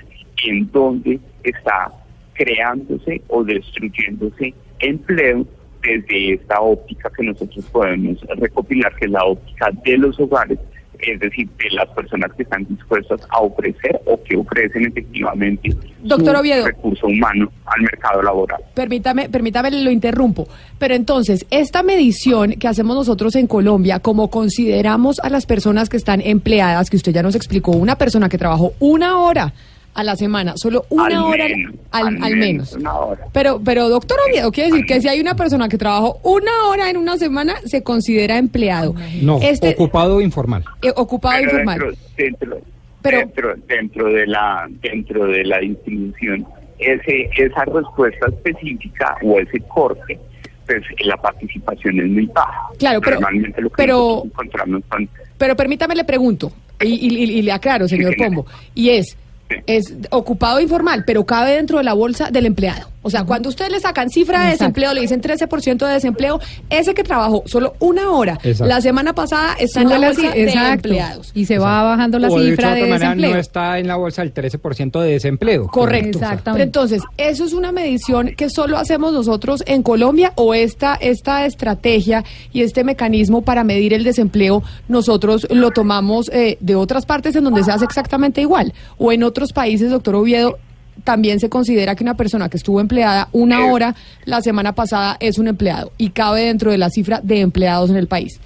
en 0.45 0.69
donde 0.71 1.19
está 1.43 1.91
creándose 2.33 3.21
o 3.27 3.43
destruyéndose 3.43 4.53
empleo 4.79 5.47
desde 5.81 6.33
esta 6.33 6.59
óptica 6.59 7.09
que 7.15 7.23
nosotros 7.23 7.65
podemos 7.71 8.19
recopilar, 8.37 8.93
que 8.95 9.05
es 9.05 9.11
la 9.11 9.23
óptica 9.23 9.71
de 9.83 9.97
los 9.97 10.19
hogares, 10.19 10.59
es 11.01 11.19
decir, 11.19 11.47
de 11.57 11.69
las 11.71 11.87
personas 11.89 12.31
que 12.33 12.43
están 12.43 12.65
dispuestas 12.67 13.21
a 13.29 13.39
ofrecer 13.41 13.99
o 14.05 14.21
que 14.23 14.35
ofrecen 14.37 14.85
efectivamente 14.85 15.75
Doctor 16.01 16.35
su 16.35 16.39
Oviedo. 16.39 16.65
recurso 16.65 17.07
humano 17.07 17.51
al 17.65 17.81
mercado 17.81 18.21
laboral. 18.21 18.61
Permítame, 18.73 19.29
permítame, 19.29 19.71
lo 19.71 19.91
interrumpo. 19.91 20.47
Pero 20.77 20.95
entonces, 20.95 21.45
esta 21.49 21.83
medición 21.83 22.53
que 22.53 22.67
hacemos 22.67 22.95
nosotros 22.95 23.35
en 23.35 23.47
Colombia, 23.47 23.99
como 23.99 24.29
consideramos 24.29 25.19
a 25.19 25.29
las 25.29 25.45
personas 25.45 25.89
que 25.89 25.97
están 25.97 26.21
empleadas, 26.21 26.89
que 26.89 26.97
usted 26.97 27.13
ya 27.13 27.23
nos 27.23 27.35
explicó, 27.35 27.71
una 27.71 27.97
persona 27.97 28.29
que 28.29 28.37
trabajó 28.37 28.73
una 28.79 29.19
hora 29.19 29.53
a 29.99 30.03
la 30.03 30.15
semana, 30.15 30.53
solo 30.55 30.85
una 30.89 31.05
Al 31.07 31.17
hora 31.17 31.47
menos, 31.49 31.73
al, 31.91 32.07
al 32.07 32.23
al 32.23 32.35
menos 32.37 32.39
menos. 32.39 32.73
una 32.73 32.93
hora. 32.97 33.25
Pero, 33.33 33.61
pero 33.63 33.89
doctor 33.89 34.17
Oviedo, 34.29 34.49
quiere 34.51 34.69
decir 34.71 34.85
que 34.85 35.01
si 35.01 35.07
hay 35.09 35.19
una 35.19 35.35
persona 35.35 35.67
que 35.67 35.77
trabajó 35.77 36.19
una 36.23 36.51
hora 36.69 36.89
en 36.89 36.95
una 36.97 37.17
semana, 37.17 37.55
se 37.65 37.83
considera 37.83 38.37
empleado. 38.37 38.95
No, 39.21 39.39
Este, 39.41 39.69
ocupado 39.69 40.21
informal. 40.21 40.63
eh, 40.81 40.91
ocupado 40.95 41.35
Pero 41.37 41.49
informal. 41.51 41.79
Dentro, 41.79 42.49
dentro, 42.55 42.57
Pero- 43.01 43.17
dentro, 43.19 43.55
dentro 43.67 44.05
de 44.13 44.25
la 44.27 44.67
dentro 44.81 45.25
de 45.27 45.43
la 45.43 45.59
distribución, 45.59 46.45
ese 46.77 47.29
esa 47.35 47.65
respuesta 47.65 48.27
específica 48.27 49.17
o 49.21 49.37
ese 49.39 49.59
corte, 49.67 50.17
pues 50.65 50.81
la 51.05 51.17
participación 51.17 51.99
es 51.99 52.07
muy 52.07 52.25
baja. 52.27 52.67
Claro, 52.77 53.01
pero- 53.01 53.15
Normalmente 53.19 53.61
lo 53.61 53.69
que 53.69 53.75
pero- 53.75 54.21
encontramos 54.23 54.81
son 54.89 55.09
Pero 55.37 55.55
permítame 55.57 55.95
le 55.95 56.03
pregunto, 56.05 56.51
y, 56.81 56.87
y- 56.87 57.23
y- 57.23 57.39
y 57.39 57.41
le 57.41 57.51
aclaro, 57.51 57.85
señor. 57.87 58.15
Pombo, 58.15 58.45
y 58.75 58.91
es. 58.91 59.17
Es 59.65 59.93
ocupado 60.09 60.59
informal, 60.59 61.03
pero 61.05 61.25
cabe 61.25 61.53
dentro 61.53 61.77
de 61.77 61.83
la 61.83 61.93
bolsa 61.93 62.29
del 62.31 62.45
empleado. 62.45 62.89
O 63.01 63.09
sea, 63.09 63.23
cuando 63.23 63.49
ustedes 63.49 63.71
le 63.71 63.79
sacan 63.79 64.09
cifra 64.09 64.43
de 64.43 64.51
desempleo, 64.51 64.93
le 64.93 65.01
dicen 65.01 65.21
13% 65.21 65.85
de 65.87 65.93
desempleo, 65.93 66.39
ese 66.69 66.93
que 66.93 67.03
trabajó 67.03 67.43
solo 67.45 67.75
una 67.79 68.11
hora 68.11 68.37
Exacto. 68.43 68.65
la 68.65 68.81
semana 68.81 69.13
pasada 69.13 69.53
está 69.59 69.81
en 69.81 69.87
Sube 69.87 69.99
la 69.99 69.99
la 69.99 70.07
bolsa 70.07 70.31
de 70.31 70.43
exacto. 70.43 70.89
empleados. 70.89 71.31
Y 71.33 71.45
se 71.45 71.57
va 71.57 71.83
bajando 71.83 72.19
la 72.19 72.27
o 72.29 72.39
de 72.39 72.49
cifra 72.49 72.69
otra 72.69 72.73
de 72.75 72.81
manera 72.81 72.99
desempleo. 73.09 73.31
no 73.31 73.37
está 73.37 73.79
en 73.79 73.87
la 73.87 73.95
bolsa 73.95 74.21
el 74.21 74.33
13% 74.33 75.01
de 75.01 75.11
desempleo. 75.11 75.67
Correcto. 75.67 76.19
Exactamente. 76.19 76.51
Pero 76.51 76.63
entonces, 76.63 77.01
¿eso 77.17 77.45
es 77.45 77.53
una 77.53 77.71
medición 77.71 78.35
que 78.35 78.49
solo 78.49 78.77
hacemos 78.77 79.13
nosotros 79.13 79.63
en 79.65 79.83
Colombia 79.83 80.33
o 80.35 80.53
esta, 80.53 80.95
esta 80.95 81.45
estrategia 81.45 82.23
y 82.51 82.63
este 82.63 82.83
mecanismo 82.83 83.41
para 83.41 83.63
medir 83.63 83.93
el 83.93 84.03
desempleo 84.03 84.63
nosotros 84.87 85.47
lo 85.49 85.71
tomamos 85.71 86.29
eh, 86.33 86.57
de 86.59 86.75
otras 86.75 87.05
partes 87.05 87.35
en 87.35 87.43
donde 87.43 87.63
se 87.63 87.71
hace 87.71 87.85
exactamente 87.85 88.41
igual? 88.41 88.73
¿O 88.97 89.11
en 89.11 89.23
otros 89.23 89.53
países, 89.53 89.91
doctor 89.91 90.15
Oviedo, 90.15 90.57
también 91.03 91.39
se 91.39 91.49
considera 91.49 91.95
que 91.95 92.03
una 92.03 92.15
persona 92.15 92.49
que 92.49 92.57
estuvo 92.57 92.79
empleada 92.79 93.29
una 93.31 93.65
hora 93.71 93.95
la 94.25 94.41
semana 94.41 94.73
pasada 94.73 95.17
es 95.19 95.37
un 95.37 95.47
empleado 95.47 95.91
y 95.97 96.09
cabe 96.09 96.41
dentro 96.45 96.71
de 96.71 96.77
la 96.77 96.89
cifra 96.89 97.19
de 97.21 97.41
empleados 97.41 97.89
en 97.89 97.97
el 97.97 98.07
país? 98.07 98.39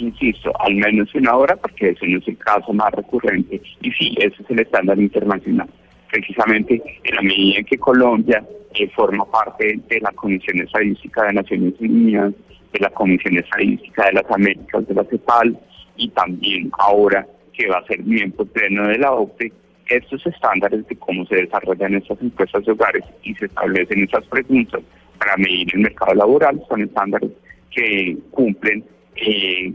insisto, 0.00 0.52
al 0.58 0.74
menos 0.74 1.14
una 1.14 1.36
hora, 1.36 1.56
porque 1.56 1.90
ese 1.90 2.06
no 2.06 2.18
es 2.18 2.28
el 2.28 2.38
caso 2.38 2.72
más 2.72 2.92
recurrente. 2.92 3.60
Y 3.82 3.90
sí, 3.92 4.14
ese 4.18 4.42
es 4.42 4.50
el 4.50 4.60
estándar 4.60 4.98
internacional. 4.98 5.68
Precisamente 6.10 6.82
en 7.04 7.14
la 7.14 7.22
medida 7.22 7.58
en 7.58 7.64
que 7.64 7.78
Colombia 7.78 8.44
eh, 8.74 8.88
forma 8.94 9.24
parte 9.30 9.78
de 9.88 10.00
la 10.00 10.10
Comisión 10.12 10.60
Estadística 10.60 11.24
de 11.24 11.34
Naciones 11.34 11.74
Unidas, 11.80 12.32
de 12.72 12.78
la 12.80 12.90
Comisión 12.90 13.36
Estadística 13.36 14.06
de 14.06 14.12
las 14.14 14.30
Américas, 14.30 14.86
de 14.86 14.94
la 14.94 15.04
CEPAL, 15.04 15.58
y 15.96 16.08
también 16.10 16.70
ahora 16.78 17.26
que 17.52 17.68
va 17.68 17.78
a 17.78 17.86
ser 17.86 18.02
miembro 18.02 18.44
pleno 18.46 18.88
de 18.88 18.98
la 18.98 19.12
OCDE, 19.12 19.52
estos 19.90 20.24
estándares 20.26 20.86
de 20.86 20.96
cómo 20.96 21.26
se 21.26 21.36
desarrollan 21.36 21.94
estas 21.94 22.20
encuestas 22.22 22.64
de 22.64 22.72
hogares 22.72 23.04
y 23.22 23.34
se 23.34 23.46
establecen 23.46 24.04
esas 24.04 24.24
preguntas 24.26 24.80
para 25.18 25.36
medir 25.36 25.68
el 25.74 25.80
mercado 25.80 26.14
laboral 26.14 26.62
son 26.68 26.82
estándares 26.82 27.30
que 27.70 28.16
cumplen 28.30 28.84
eh, 29.16 29.72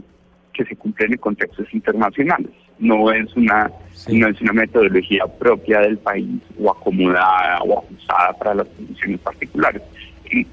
que 0.52 0.64
se 0.64 0.74
cumplen 0.76 1.12
en 1.12 1.18
contextos 1.18 1.72
internacionales. 1.72 2.50
No 2.78 3.12
es 3.12 3.34
una 3.36 3.70
Sí. 3.92 4.18
no 4.18 4.28
es 4.28 4.38
una 4.42 4.52
metodología 4.52 5.26
propia 5.26 5.80
del 5.80 5.96
país 5.96 6.40
o 6.58 6.70
acomodada 6.70 7.60
o 7.62 7.78
ajustada 7.78 8.32
para 8.34 8.54
las 8.54 8.68
condiciones 8.68 9.20
particulares. 9.20 9.82
Y 10.30 10.46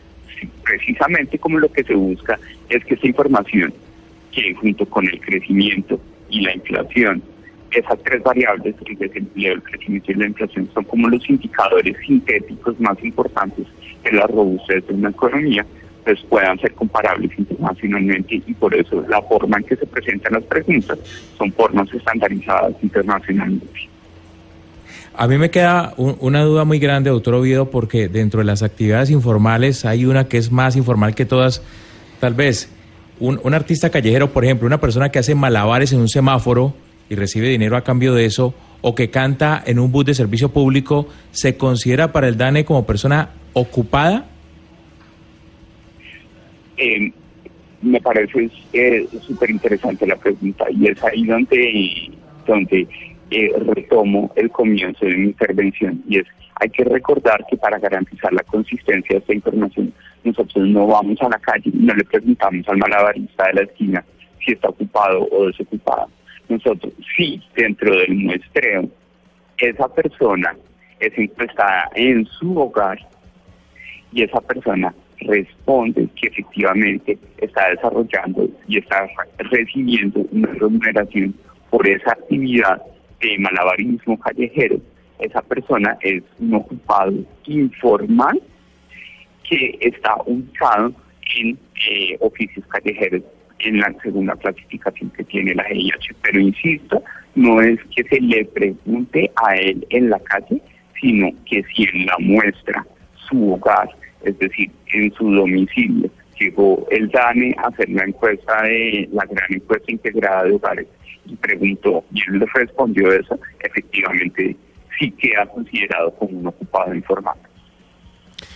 precisamente 0.63 1.37
como 1.37 1.59
lo 1.59 1.69
que 1.71 1.83
se 1.83 1.93
busca 1.93 2.39
es 2.69 2.83
que 2.85 2.93
esa 2.93 3.07
información 3.07 3.73
que 4.31 4.53
junto 4.55 4.85
con 4.85 5.05
el 5.05 5.19
crecimiento 5.19 5.99
y 6.29 6.41
la 6.41 6.55
inflación, 6.55 7.21
esas 7.75 7.97
tres 8.03 8.21
variables, 8.23 8.75
el 8.85 8.97
desempleo, 8.97 9.53
el 9.53 9.63
crecimiento 9.63 10.11
y 10.11 10.15
la 10.15 10.27
inflación, 10.27 10.69
son 10.73 10.83
como 10.85 11.07
los 11.09 11.27
indicadores 11.29 11.95
sintéticos 12.05 12.79
más 12.79 12.97
importantes 13.03 13.65
de 14.03 14.11
la 14.11 14.27
robustez 14.27 14.85
de 14.87 14.93
una 14.93 15.09
economía, 15.09 15.65
pues 16.03 16.19
puedan 16.29 16.59
ser 16.59 16.73
comparables 16.73 17.31
internacionalmente 17.37 18.35
y 18.45 18.53
por 18.53 18.75
eso 18.75 19.03
la 19.07 19.21
forma 19.21 19.57
en 19.57 19.63
que 19.63 19.75
se 19.77 19.85
presentan 19.85 20.33
las 20.33 20.43
preguntas 20.43 20.99
son 21.37 21.51
formas 21.53 21.87
estandarizadas 21.93 22.73
internacionalmente. 22.81 23.67
A 25.15 25.27
mí 25.27 25.37
me 25.37 25.49
queda 25.51 25.93
un- 25.97 26.17
una 26.21 26.41
duda 26.43 26.65
muy 26.65 26.79
grande, 26.79 27.09
doctor 27.11 27.35
Oviedo, 27.35 27.69
porque 27.69 28.07
dentro 28.09 28.39
de 28.39 28.45
las 28.45 28.63
actividades 28.63 29.11
informales 29.11 29.85
hay 29.85 30.05
una 30.05 30.27
que 30.27 30.37
es 30.37 30.51
más 30.51 30.75
informal 30.75 31.13
que 31.15 31.25
todas. 31.25 31.61
Tal 32.19 32.33
vez 32.33 32.69
un, 33.19 33.39
un 33.43 33.53
artista 33.53 33.89
callejero, 33.91 34.31
por 34.33 34.43
ejemplo, 34.43 34.65
una 34.65 34.79
persona 34.81 35.09
que 35.09 35.19
hace 35.19 35.35
malabares 35.35 35.93
en 35.93 35.99
un 35.99 36.09
semáforo 36.09 36.73
y 37.13 37.15
recibe 37.15 37.47
dinero 37.47 37.77
a 37.77 37.83
cambio 37.83 38.13
de 38.13 38.25
eso, 38.25 38.53
o 38.81 38.93
que 38.93 39.09
canta 39.09 39.63
en 39.65 39.79
un 39.79 39.91
bus 39.91 40.05
de 40.05 40.13
servicio 40.13 40.49
público, 40.49 41.07
¿se 41.31 41.55
considera 41.57 42.11
para 42.11 42.27
el 42.27 42.37
DANE 42.37 42.65
como 42.65 42.85
persona 42.85 43.29
ocupada? 43.53 44.25
Eh, 46.77 47.11
me 47.81 48.01
parece 48.01 48.49
eh, 48.73 49.07
súper 49.21 49.51
interesante 49.51 50.07
la 50.07 50.15
pregunta 50.15 50.65
y 50.71 50.87
es 50.87 51.03
ahí 51.03 51.25
donde, 51.25 52.11
donde 52.47 52.87
eh, 53.29 53.51
retomo 53.73 54.31
el 54.35 54.49
comienzo 54.49 55.05
de 55.05 55.15
mi 55.15 55.27
intervención 55.27 56.03
y 56.07 56.19
es 56.19 56.27
hay 56.55 56.69
que 56.69 56.83
recordar 56.83 57.43
que 57.49 57.57
para 57.57 57.77
garantizar 57.79 58.31
la 58.31 58.43
consistencia 58.43 59.15
de 59.15 59.19
esta 59.19 59.33
información 59.33 59.93
nosotros 60.23 60.67
no 60.67 60.87
vamos 60.87 61.21
a 61.21 61.29
la 61.29 61.39
calle 61.39 61.71
y 61.73 61.77
no 61.77 61.93
le 61.93 62.03
preguntamos 62.05 62.67
al 62.69 62.77
malabarista 62.77 63.47
de 63.47 63.53
la 63.53 63.61
esquina 63.63 64.05
si 64.45 64.53
está 64.53 64.69
ocupado 64.69 65.27
o 65.31 65.47
desocupado. 65.47 66.09
Nosotros 66.49 66.93
sí, 67.15 67.41
dentro 67.55 67.95
del 67.95 68.15
muestreo, 68.15 68.89
esa 69.57 69.87
persona 69.93 70.55
es 70.99 71.17
encuestada 71.17 71.89
en 71.95 72.25
su 72.25 72.57
hogar 72.57 72.99
y 74.11 74.23
esa 74.23 74.41
persona 74.41 74.93
responde 75.21 76.07
que 76.15 76.27
efectivamente 76.27 77.17
está 77.37 77.69
desarrollando 77.69 78.49
y 78.67 78.77
está 78.77 79.07
recibiendo 79.37 80.25
una 80.31 80.51
remuneración 80.53 81.33
por 81.69 81.87
esa 81.87 82.11
actividad 82.11 82.81
de 83.21 83.37
malabarismo 83.39 84.19
callejero. 84.19 84.77
Esa 85.19 85.41
persona 85.41 85.97
es 86.01 86.23
un 86.39 86.55
ocupado 86.55 87.13
informal 87.45 88.41
que 89.49 89.77
está 89.81 90.15
ubicado 90.25 90.93
en 91.37 91.57
eh, 91.89 92.17
oficios 92.19 92.65
callejeros 92.67 93.23
en 93.63 93.79
la 93.79 93.93
segunda 94.01 94.35
clasificación 94.35 95.09
que 95.11 95.23
tiene 95.23 95.55
la 95.55 95.63
GIH. 95.65 96.15
Pero 96.21 96.39
insisto, 96.39 97.03
no 97.35 97.61
es 97.61 97.79
que 97.95 98.03
se 98.03 98.21
le 98.21 98.45
pregunte 98.45 99.31
a 99.35 99.55
él 99.55 99.85
en 99.89 100.09
la 100.09 100.19
calle, 100.19 100.61
sino 100.99 101.29
que 101.45 101.63
si 101.75 101.83
en 101.83 102.05
la 102.05 102.15
muestra, 102.19 102.85
su 103.27 103.53
hogar, 103.53 103.89
es 104.23 104.37
decir, 104.39 104.71
en 104.93 105.13
su 105.13 105.31
domicilio, 105.31 106.09
llegó 106.39 106.85
el 106.91 107.09
DANE 107.09 107.55
a 107.57 107.67
hacer 107.67 107.89
la 107.89 108.03
encuesta 108.03 108.63
de 108.63 109.09
la 109.11 109.25
gran 109.25 109.53
encuesta 109.53 109.91
integrada 109.91 110.43
de 110.43 110.53
hogares 110.53 110.87
y 111.25 111.35
preguntó, 111.35 112.03
y 112.13 112.21
él 112.27 112.39
le 112.39 112.45
respondió 112.53 113.11
eso, 113.11 113.39
efectivamente 113.61 114.55
sí 114.99 115.11
queda 115.11 115.45
considerado 115.47 116.13
como 116.15 116.39
un 116.39 116.47
ocupado 116.47 116.93
informal. 116.93 117.37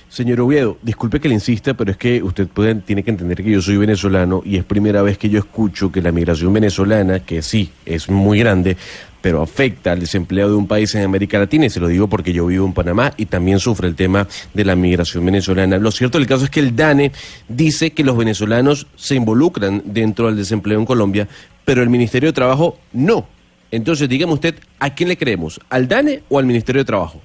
Señor 0.09 0.41
Oviedo, 0.41 0.77
disculpe 0.81 1.19
que 1.19 1.27
le 1.27 1.35
insista, 1.35 1.73
pero 1.73 1.91
es 1.91 1.97
que 1.97 2.23
usted 2.23 2.47
tiene 2.85 3.03
que 3.03 3.11
entender 3.11 3.43
que 3.43 3.51
yo 3.51 3.61
soy 3.61 3.77
venezolano 3.77 4.41
y 4.45 4.57
es 4.57 4.63
primera 4.63 5.01
vez 5.01 5.17
que 5.17 5.29
yo 5.29 5.39
escucho 5.39 5.91
que 5.91 6.01
la 6.01 6.11
migración 6.11 6.53
venezolana, 6.53 7.19
que 7.19 7.41
sí, 7.41 7.71
es 7.85 8.09
muy 8.09 8.39
grande, 8.39 8.77
pero 9.21 9.41
afecta 9.41 9.91
al 9.91 9.99
desempleo 9.99 10.47
de 10.49 10.55
un 10.55 10.67
país 10.67 10.93
en 10.95 11.03
América 11.03 11.39
Latina, 11.39 11.65
y 11.65 11.69
se 11.69 11.79
lo 11.79 11.87
digo 11.87 12.07
porque 12.07 12.31
yo 12.31 12.45
vivo 12.45 12.65
en 12.65 12.73
Panamá 12.73 13.13
y 13.17 13.25
también 13.25 13.59
sufre 13.59 13.87
el 13.87 13.95
tema 13.95 14.27
de 14.53 14.63
la 14.63 14.75
migración 14.75 15.25
venezolana. 15.25 15.77
Lo 15.77 15.91
cierto 15.91 16.17
del 16.17 16.27
caso 16.27 16.45
es 16.45 16.49
que 16.49 16.61
el 16.61 16.75
DANE 16.75 17.11
dice 17.47 17.91
que 17.91 18.03
los 18.03 18.15
venezolanos 18.15 18.87
se 18.95 19.15
involucran 19.15 19.81
dentro 19.85 20.27
del 20.27 20.37
desempleo 20.37 20.79
en 20.79 20.85
Colombia, 20.85 21.27
pero 21.65 21.83
el 21.83 21.89
Ministerio 21.89 22.29
de 22.29 22.33
Trabajo 22.33 22.77
no. 22.93 23.27
Entonces, 23.69 24.07
dígame 24.07 24.33
usted, 24.33 24.55
¿a 24.79 24.95
quién 24.95 25.09
le 25.09 25.17
creemos? 25.17 25.59
¿Al 25.69 25.89
DANE 25.89 26.23
o 26.29 26.39
al 26.39 26.45
Ministerio 26.45 26.79
de 26.81 26.85
Trabajo? 26.85 27.21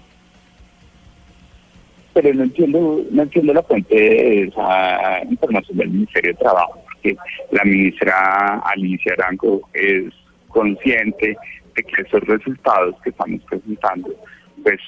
Pero 2.15 2.33
no 2.35 2.45
entiendo, 2.45 3.05
no 3.11 3.23
entiendo 3.23 3.55
la 3.55 3.63
fuente 3.63 3.95
de 3.95 4.43
esa 4.45 5.23
información 5.25 5.79
del 5.79 5.91
Ministerio 5.91 6.33
de 6.33 6.39
Trabajo, 6.39 6.83
porque 6.85 7.17
la 7.51 7.65
ministra 7.65 8.59
Alicia 8.59 9.15
Arango 9.15 9.69
es 9.73 10.13
consciente 10.49 11.37
de 11.75 11.83
que 11.83 12.03
esos 12.03 12.21
resultados 12.25 12.95
que 13.03 13.11
estamos 13.11 13.41
presentando, 13.45 14.15
pues 14.63 14.81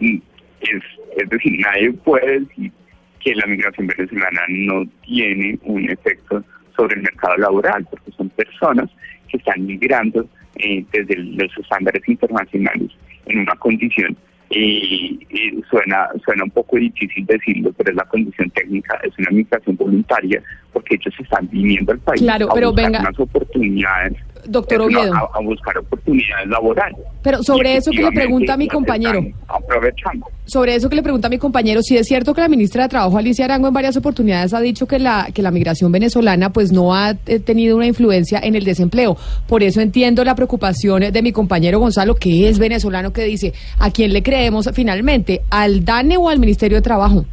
es, 0.00 0.82
es 1.16 1.28
decir, 1.28 1.60
nadie 1.60 1.92
puede 1.92 2.40
decir 2.40 2.72
que 3.20 3.34
la 3.36 3.46
migración 3.46 3.86
venezolana 3.86 4.42
no 4.48 4.84
tiene 5.02 5.58
un 5.62 5.88
efecto 5.88 6.42
sobre 6.76 6.96
el 6.96 7.02
mercado 7.02 7.36
laboral, 7.36 7.86
porque 7.88 8.10
son 8.12 8.28
personas 8.30 8.90
que 9.28 9.36
están 9.36 9.64
migrando 9.64 10.26
eh, 10.56 10.84
desde 10.92 11.16
los 11.16 11.56
estándares 11.56 12.02
internacionales 12.08 12.90
en 13.26 13.40
una 13.40 13.54
condición 13.56 14.16
y, 14.54 15.26
y, 15.30 15.62
suena 15.70 16.08
suena 16.24 16.44
un 16.44 16.50
poco 16.50 16.76
difícil 16.76 17.24
decirlo, 17.26 17.72
pero 17.76 17.90
es 17.90 17.96
la 17.96 18.04
condición 18.04 18.50
técnica, 18.50 18.98
es 19.02 19.12
una 19.18 19.30
migración 19.30 19.76
voluntaria, 19.76 20.42
porque 20.72 20.96
ellos 20.96 21.14
están 21.18 21.48
viniendo 21.50 21.92
al 21.92 21.98
país 22.00 22.20
Claro, 22.20 22.50
a 22.50 22.54
pero 22.54 22.68
buscar 22.70 22.86
venga. 22.86 23.00
unas 23.00 23.18
oportunidades, 23.20 24.14
Doctor 24.46 24.80
una- 24.82 24.98
Oviedo. 25.00 25.14
a, 25.14 25.30
a 25.34 25.40
buscar 25.40 25.78
oportunidades 25.78 26.48
laborales. 26.48 26.98
Pero 27.22 27.42
sobre 27.42 27.76
eso 27.76 27.90
que 27.90 28.02
le 28.02 28.12
pregunta 28.12 28.54
a 28.54 28.56
mi 28.56 28.68
compañero. 28.68 29.20
Aprovechando. 29.48 30.26
Sobre 30.44 30.74
eso 30.74 30.90
que 30.90 30.96
le 30.96 31.02
pregunta 31.04 31.28
a 31.28 31.30
mi 31.30 31.38
compañero, 31.38 31.82
si 31.82 31.96
es 31.96 32.08
cierto 32.08 32.34
que 32.34 32.40
la 32.40 32.48
ministra 32.48 32.82
de 32.82 32.88
Trabajo, 32.88 33.16
Alicia 33.16 33.44
Arango, 33.44 33.68
en 33.68 33.74
varias 33.74 33.96
oportunidades 33.96 34.52
ha 34.52 34.60
dicho 34.60 34.86
que 34.86 34.98
la, 34.98 35.28
que 35.32 35.40
la 35.40 35.52
migración 35.52 35.92
venezolana 35.92 36.50
pues 36.52 36.72
no 36.72 36.92
ha 36.94 37.12
eh, 37.26 37.38
tenido 37.38 37.76
una 37.76 37.86
influencia 37.86 38.40
en 38.42 38.56
el 38.56 38.64
desempleo. 38.64 39.16
Por 39.46 39.62
eso 39.62 39.80
entiendo 39.80 40.24
la 40.24 40.34
preocupación 40.34 41.12
de 41.12 41.22
mi 41.22 41.30
compañero 41.30 41.78
Gonzalo, 41.78 42.16
que 42.16 42.48
es 42.48 42.58
venezolano, 42.58 43.12
que 43.12 43.22
dice, 43.24 43.52
¿a 43.78 43.92
quién 43.92 44.12
le 44.12 44.24
creemos 44.24 44.68
finalmente? 44.74 45.42
¿Al 45.48 45.84
DANE 45.84 46.16
o 46.16 46.28
al 46.28 46.40
Ministerio 46.40 46.76
de 46.78 46.82
Trabajo? 46.82 47.24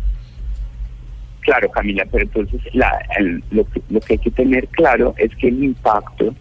Claro, 1.42 1.68
Camila, 1.72 2.06
pero 2.12 2.26
entonces 2.26 2.62
la, 2.74 2.92
el- 3.18 3.44
lo, 3.50 3.66
lo 3.90 4.00
que 4.02 4.14
hay 4.14 4.20
que 4.20 4.30
tener 4.32 4.68
claro 4.68 5.16
es 5.18 5.36
que 5.38 5.48
el 5.48 5.64
impacto 5.64 6.36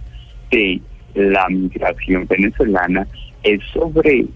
de 0.51 0.83
la 1.15 1.49
migración 1.49 2.27
venezolana 2.29 3.09
es 3.43 3.61
sobre 3.73 4.26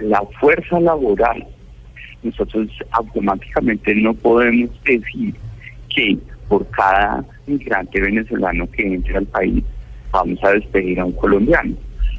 la 0.00 0.22
fuerza 0.40 0.80
laboral. 0.80 1.46
Nosotros 2.22 2.68
automáticamente 2.92 3.94
no 3.94 4.14
podemos 4.14 4.70
decir 4.84 5.34
que 5.94 6.18
por 6.48 6.68
cada 6.70 7.24
migrante 7.46 8.00
venezolano 8.00 8.70
que 8.70 8.94
entre 8.94 9.16
al 9.16 9.26
país 9.26 9.64
vamos 10.10 10.38
a 10.44 10.52
despedir 10.52 11.00
a 11.00 11.04
un 11.04 11.12
colombiano. 11.12 11.74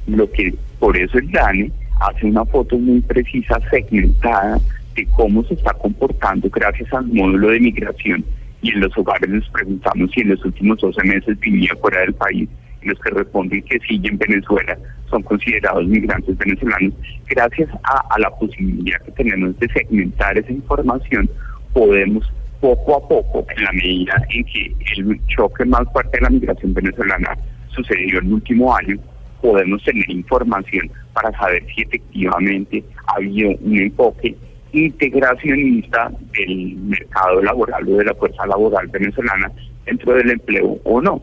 Lo 0.07 0.29
que 0.31 0.53
por 0.79 0.97
eso 0.97 1.17
el 1.17 1.31
DANE 1.31 1.71
hace 2.01 2.25
una 2.25 2.43
foto 2.45 2.77
muy 2.77 3.01
precisa, 3.01 3.59
segmentada, 3.69 4.59
de 4.95 5.05
cómo 5.15 5.43
se 5.43 5.53
está 5.53 5.73
comportando 5.73 6.49
gracias 6.49 6.91
al 6.93 7.07
módulo 7.07 7.49
de 7.49 7.59
migración. 7.59 8.25
Y 8.61 8.71
en 8.71 8.81
los 8.81 8.97
hogares 8.97 9.29
les 9.29 9.47
preguntamos 9.49 10.11
si 10.11 10.21
en 10.21 10.29
los 10.29 10.45
últimos 10.45 10.79
12 10.79 11.03
meses 11.03 11.39
vivía 11.39 11.75
fuera 11.81 12.01
del 12.01 12.13
país. 12.13 12.49
Los 12.85 12.99
que 12.99 13.11
responden 13.11 13.61
que 13.63 13.79
sí 13.87 14.01
en 14.03 14.17
Venezuela 14.17 14.77
son 15.09 15.23
considerados 15.23 15.85
migrantes 15.87 16.37
venezolanos. 16.37 16.93
Gracias 17.29 17.69
a, 17.83 18.19
la 18.19 18.29
posibilidad 18.31 18.99
que 19.01 19.11
tenemos 19.11 19.57
de 19.59 19.67
segmentar 19.69 20.37
esa 20.37 20.51
información, 20.51 21.29
podemos 21.73 22.29
poco 22.59 22.95
a 22.95 23.07
poco, 23.07 23.45
en 23.55 23.63
la 23.63 23.71
medida 23.73 24.25
en 24.29 24.43
que 24.45 24.75
el 24.95 25.19
choque 25.27 25.65
más 25.65 25.83
fuerte 25.91 26.17
de 26.17 26.21
la 26.21 26.29
migración 26.29 26.73
venezolana 26.73 27.37
sucedió 27.69 28.19
el 28.19 28.33
último 28.33 28.75
año, 28.75 28.97
podemos 29.41 29.83
tener 29.83 30.09
información 30.09 30.89
para 31.13 31.31
saber 31.37 31.63
si 31.75 31.81
efectivamente 31.81 32.83
ha 33.07 33.15
habido 33.17 33.51
un 33.61 33.77
enfoque 33.77 34.35
integracionista 34.71 36.11
del 36.31 36.75
mercado 36.77 37.41
laboral 37.43 37.87
o 37.87 37.97
de 37.97 38.05
la 38.05 38.13
fuerza 38.15 38.47
laboral 38.47 38.87
venezolana 38.87 39.51
dentro 39.85 40.13
del 40.13 40.31
empleo 40.31 40.79
o 40.83 41.01
no. 41.01 41.21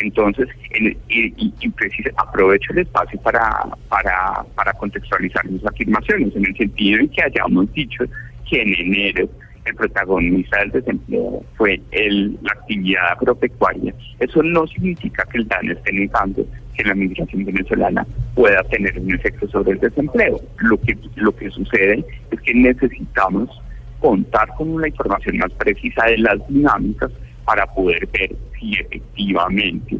Entonces, 0.00 0.48
en- 0.70 0.96
y, 1.08 1.26
y- 1.36 1.54
aprovecho 2.16 2.72
el 2.72 2.78
espacio 2.80 3.20
para, 3.22 3.40
para, 3.88 4.44
para 4.54 4.72
contextualizar 4.74 5.44
mis 5.46 5.64
afirmaciones, 5.66 6.34
en 6.36 6.46
el 6.46 6.56
sentido 6.56 7.00
en 7.00 7.08
que 7.08 7.22
hayamos 7.22 7.72
dicho 7.72 8.04
que 8.48 8.62
en 8.62 8.74
enero 8.74 9.28
el 9.64 9.74
protagonista 9.74 10.58
del 10.60 10.70
desempleo 10.70 11.44
fue 11.56 11.80
el, 11.90 12.38
la 12.42 12.52
actividad 12.52 13.12
agropecuaria. 13.12 13.92
Eso 14.18 14.42
no 14.42 14.66
significa 14.66 15.24
que 15.30 15.38
el 15.38 15.48
DANE 15.48 15.72
esté 15.72 15.92
negando 15.92 16.46
que 16.74 16.84
la 16.84 16.94
migración 16.94 17.44
venezolana 17.44 18.06
pueda 18.34 18.62
tener 18.64 18.98
un 18.98 19.12
efecto 19.12 19.46
sobre 19.48 19.72
el 19.72 19.80
desempleo. 19.80 20.40
Lo 20.58 20.80
que, 20.80 20.96
lo 21.16 21.34
que 21.34 21.50
sucede 21.50 22.04
es 22.30 22.40
que 22.40 22.54
necesitamos 22.54 23.50
contar 24.00 24.48
con 24.56 24.70
una 24.70 24.88
información 24.88 25.38
más 25.38 25.52
precisa 25.52 26.06
de 26.06 26.18
las 26.18 26.38
dinámicas 26.48 27.10
para 27.48 27.66
poder 27.66 28.06
ver 28.08 28.30
si 28.60 28.74
efectivamente 28.74 29.96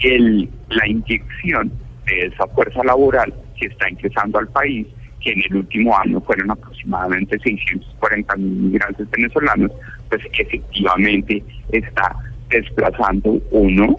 el, 0.00 0.50
la 0.70 0.88
inyección 0.88 1.70
de 2.04 2.26
esa 2.26 2.48
fuerza 2.48 2.82
laboral 2.82 3.32
que 3.56 3.66
está 3.66 3.88
ingresando 3.88 4.40
al 4.40 4.48
país, 4.48 4.88
que 5.20 5.30
en 5.30 5.42
el 5.48 5.56
último 5.58 5.96
año 5.96 6.20
fueron 6.22 6.50
aproximadamente 6.50 7.38
640 7.38 8.36
mil 8.36 8.50
migrantes 8.72 9.08
venezolanos, 9.08 9.70
pues 10.10 10.20
efectivamente 10.36 11.44
está 11.70 12.16
desplazando 12.50 13.40
o 13.52 13.68
no 13.70 13.96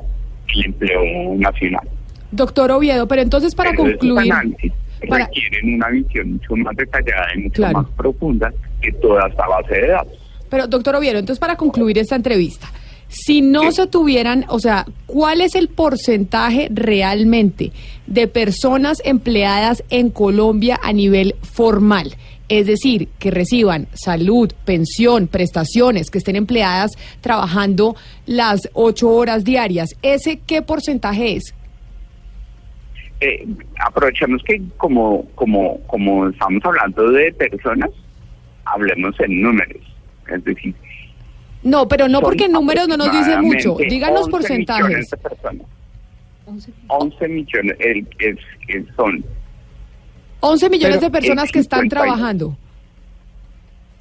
el 0.53 0.65
empleo 0.65 1.01
nacional. 1.37 1.87
Doctor 2.31 2.71
Oviedo, 2.71 3.07
pero 3.07 3.21
entonces 3.21 3.55
para 3.55 3.71
Pero 3.71 3.83
concluir... 3.83 4.29
para- 5.07 5.25
requieren 5.27 5.75
una 5.75 5.87
visión 5.89 6.33
mucho 6.33 6.55
más 6.57 6.75
detallada 6.75 7.27
y 7.35 7.39
mucho 7.43 7.55
Claro. 7.55 7.77
más 7.83 7.91
profunda 7.91 8.53
que 8.81 8.91
toda 8.93 9.27
esta 9.29 9.47
base 9.47 9.75
de 9.75 9.87
datos. 9.87 10.24
Pero, 10.55 10.67
doctor 10.67 10.95
Oviedo, 10.95 11.19
entonces 11.19 11.37
para 11.37 11.57
concluir 11.57 11.97
esta 11.97 12.15
entrevista, 12.15 12.71
si 13.09 13.41
no 13.41 13.73
se 13.73 13.87
tuvieran, 13.87 14.45
o 14.47 14.57
sea, 14.57 14.85
¿cuál 15.05 15.41
es 15.41 15.53
el 15.53 15.67
porcentaje 15.67 16.69
realmente 16.71 17.73
de 18.07 18.29
personas 18.29 19.01
empleadas 19.03 19.83
en 19.89 20.11
Colombia 20.11 20.79
a 20.81 20.93
nivel 20.93 21.35
formal? 21.41 22.15
Es 22.47 22.67
decir, 22.67 23.09
que 23.19 23.31
reciban 23.31 23.89
salud, 23.95 24.49
pensión, 24.63 25.27
prestaciones, 25.27 26.09
que 26.09 26.19
estén 26.19 26.37
empleadas 26.37 26.91
trabajando 27.19 27.97
las 28.25 28.69
ocho 28.71 29.09
horas 29.09 29.43
diarias. 29.43 29.89
¿Ese 30.01 30.39
qué 30.47 30.61
porcentaje 30.61 31.35
es? 31.35 31.53
Eh, 33.19 33.45
aprovechemos 33.85 34.41
que 34.43 34.61
como, 34.77 35.25
como, 35.35 35.81
como 35.87 36.29
estamos 36.29 36.63
hablando 36.63 37.11
de 37.11 37.33
personas, 37.33 37.89
hablemos 38.63 39.19
en 39.19 39.41
números. 39.41 39.94
Es 40.33 40.43
decir, 40.43 40.73
No, 41.63 41.87
pero 41.87 42.07
no 42.07 42.21
porque 42.21 42.45
en 42.45 42.51
números 42.51 42.87
no 42.87 42.97
nos 42.97 43.11
dice 43.11 43.39
mucho. 43.41 43.75
Díganos 43.77 44.21
11 44.25 44.31
porcentajes. 44.31 44.85
millones 44.85 45.09
de 45.09 45.17
personas. 45.17 45.67
11 46.87 47.27
millones 47.27 47.77
el- 47.79 48.07
es, 48.19 48.37
es- 48.67 48.85
son 48.95 49.25
11 50.41 50.69
millones 50.69 50.97
Pero 50.97 51.07
de 51.07 51.11
personas 51.11 51.45
el 51.45 51.51
que 51.51 51.59
están 51.59 51.81
50 51.81 51.85
y- 51.95 51.99
trabajando. 52.07 52.57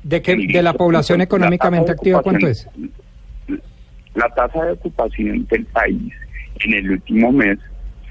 ¿De, 0.03 0.21
qué, 0.21 0.37
de 0.37 0.63
la 0.63 0.75
población 0.75 1.19
La 1.19 1.25
económicamente 1.25 1.93
activa 1.93 2.21
cuánto 2.23 2.47
es? 2.49 2.69
La 4.15 4.29
tasa 4.35 4.63
de 4.65 4.73
ocupación 4.73 5.47
del 5.47 5.65
país 5.67 6.13
en 6.61 6.75
el 6.75 6.91
último 6.91 7.33
mes 7.33 7.59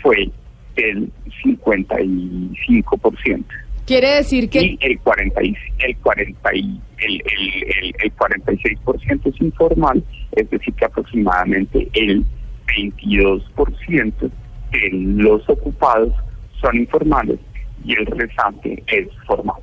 fue 0.01 0.31
del 0.75 1.11
55%. 1.43 3.45
Quiere 3.85 4.15
decir 4.15 4.49
que 4.49 4.61
y 4.61 4.77
el 4.81 4.99
40 4.99 5.43
y, 5.43 5.55
el 5.79 5.97
40 5.97 6.55
y, 6.55 6.81
el, 6.99 7.13
el, 7.13 7.63
el, 7.83 7.95
el 8.01 8.15
46% 8.15 9.21
es 9.25 9.41
informal, 9.41 10.03
es 10.31 10.49
decir 10.49 10.73
que 10.75 10.85
aproximadamente 10.85 11.89
el 11.93 12.25
22% 12.77 14.13
de 14.71 14.89
los 14.91 15.47
ocupados 15.49 16.13
son 16.61 16.77
informales 16.77 17.39
y 17.83 17.93
el 17.93 18.05
restante 18.05 18.81
es 18.87 19.07
formal. 19.27 19.61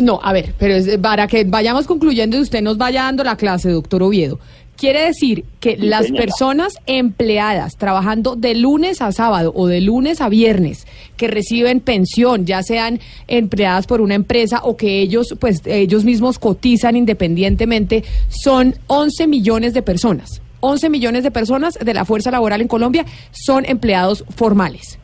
No, 0.00 0.20
a 0.22 0.32
ver, 0.32 0.54
pero 0.58 0.74
es 0.74 0.96
para 0.98 1.26
que 1.26 1.44
vayamos 1.44 1.86
concluyendo 1.86 2.38
y 2.38 2.40
usted 2.40 2.62
nos 2.62 2.78
vaya 2.78 3.02
dando 3.02 3.24
la 3.24 3.36
clase, 3.36 3.70
doctor 3.70 4.02
Oviedo. 4.02 4.38
Quiere 4.82 5.02
decir 5.04 5.44
que 5.60 5.76
Sí, 5.76 5.82
las 5.86 6.06
señora. 6.06 6.24
personas 6.24 6.74
empleadas 6.86 7.76
trabajando 7.76 8.34
de 8.34 8.56
lunes 8.56 9.00
a 9.00 9.12
sábado 9.12 9.52
o 9.54 9.68
de 9.68 9.80
lunes 9.80 10.20
a 10.20 10.28
viernes 10.28 10.88
que 11.16 11.28
reciben 11.28 11.78
pensión, 11.78 12.46
ya 12.46 12.64
sean 12.64 12.98
empleadas 13.28 13.86
por 13.86 14.00
una 14.00 14.16
empresa 14.16 14.60
o 14.64 14.76
que 14.76 14.98
ellos 15.00 15.36
pues 15.38 15.62
ellos 15.66 16.04
mismos 16.04 16.40
cotizan 16.40 16.96
independientemente, 16.96 18.02
son 18.28 18.74
11 18.88 19.28
millones 19.28 19.72
de 19.72 19.82
personas. 19.82 20.42
11 20.58 20.90
millones 20.90 21.22
de 21.22 21.30
personas 21.30 21.78
de 21.78 21.94
la 21.94 22.04
fuerza 22.04 22.32
laboral 22.32 22.60
en 22.60 22.66
Colombia 22.66 23.06
son 23.30 23.64
empleados 23.64 24.24
formales. 24.34 24.98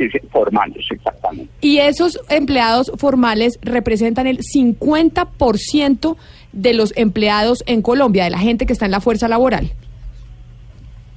Sí, 0.00 0.08
sí, 0.10 0.18
formales, 0.32 0.82
exactamente. 0.90 1.52
Y 1.60 1.76
esos 1.76 2.18
empleados 2.30 2.90
formales 2.96 3.58
representan 3.60 4.26
el 4.26 4.38
50% 4.38 6.16
de 6.52 6.74
los 6.74 6.92
empleados 6.96 7.62
en 7.66 7.82
Colombia, 7.82 8.24
de 8.24 8.30
la 8.30 8.38
gente 8.38 8.66
que 8.66 8.72
está 8.72 8.84
en 8.86 8.90
la 8.92 9.00
fuerza 9.00 9.28
laboral. 9.28 9.70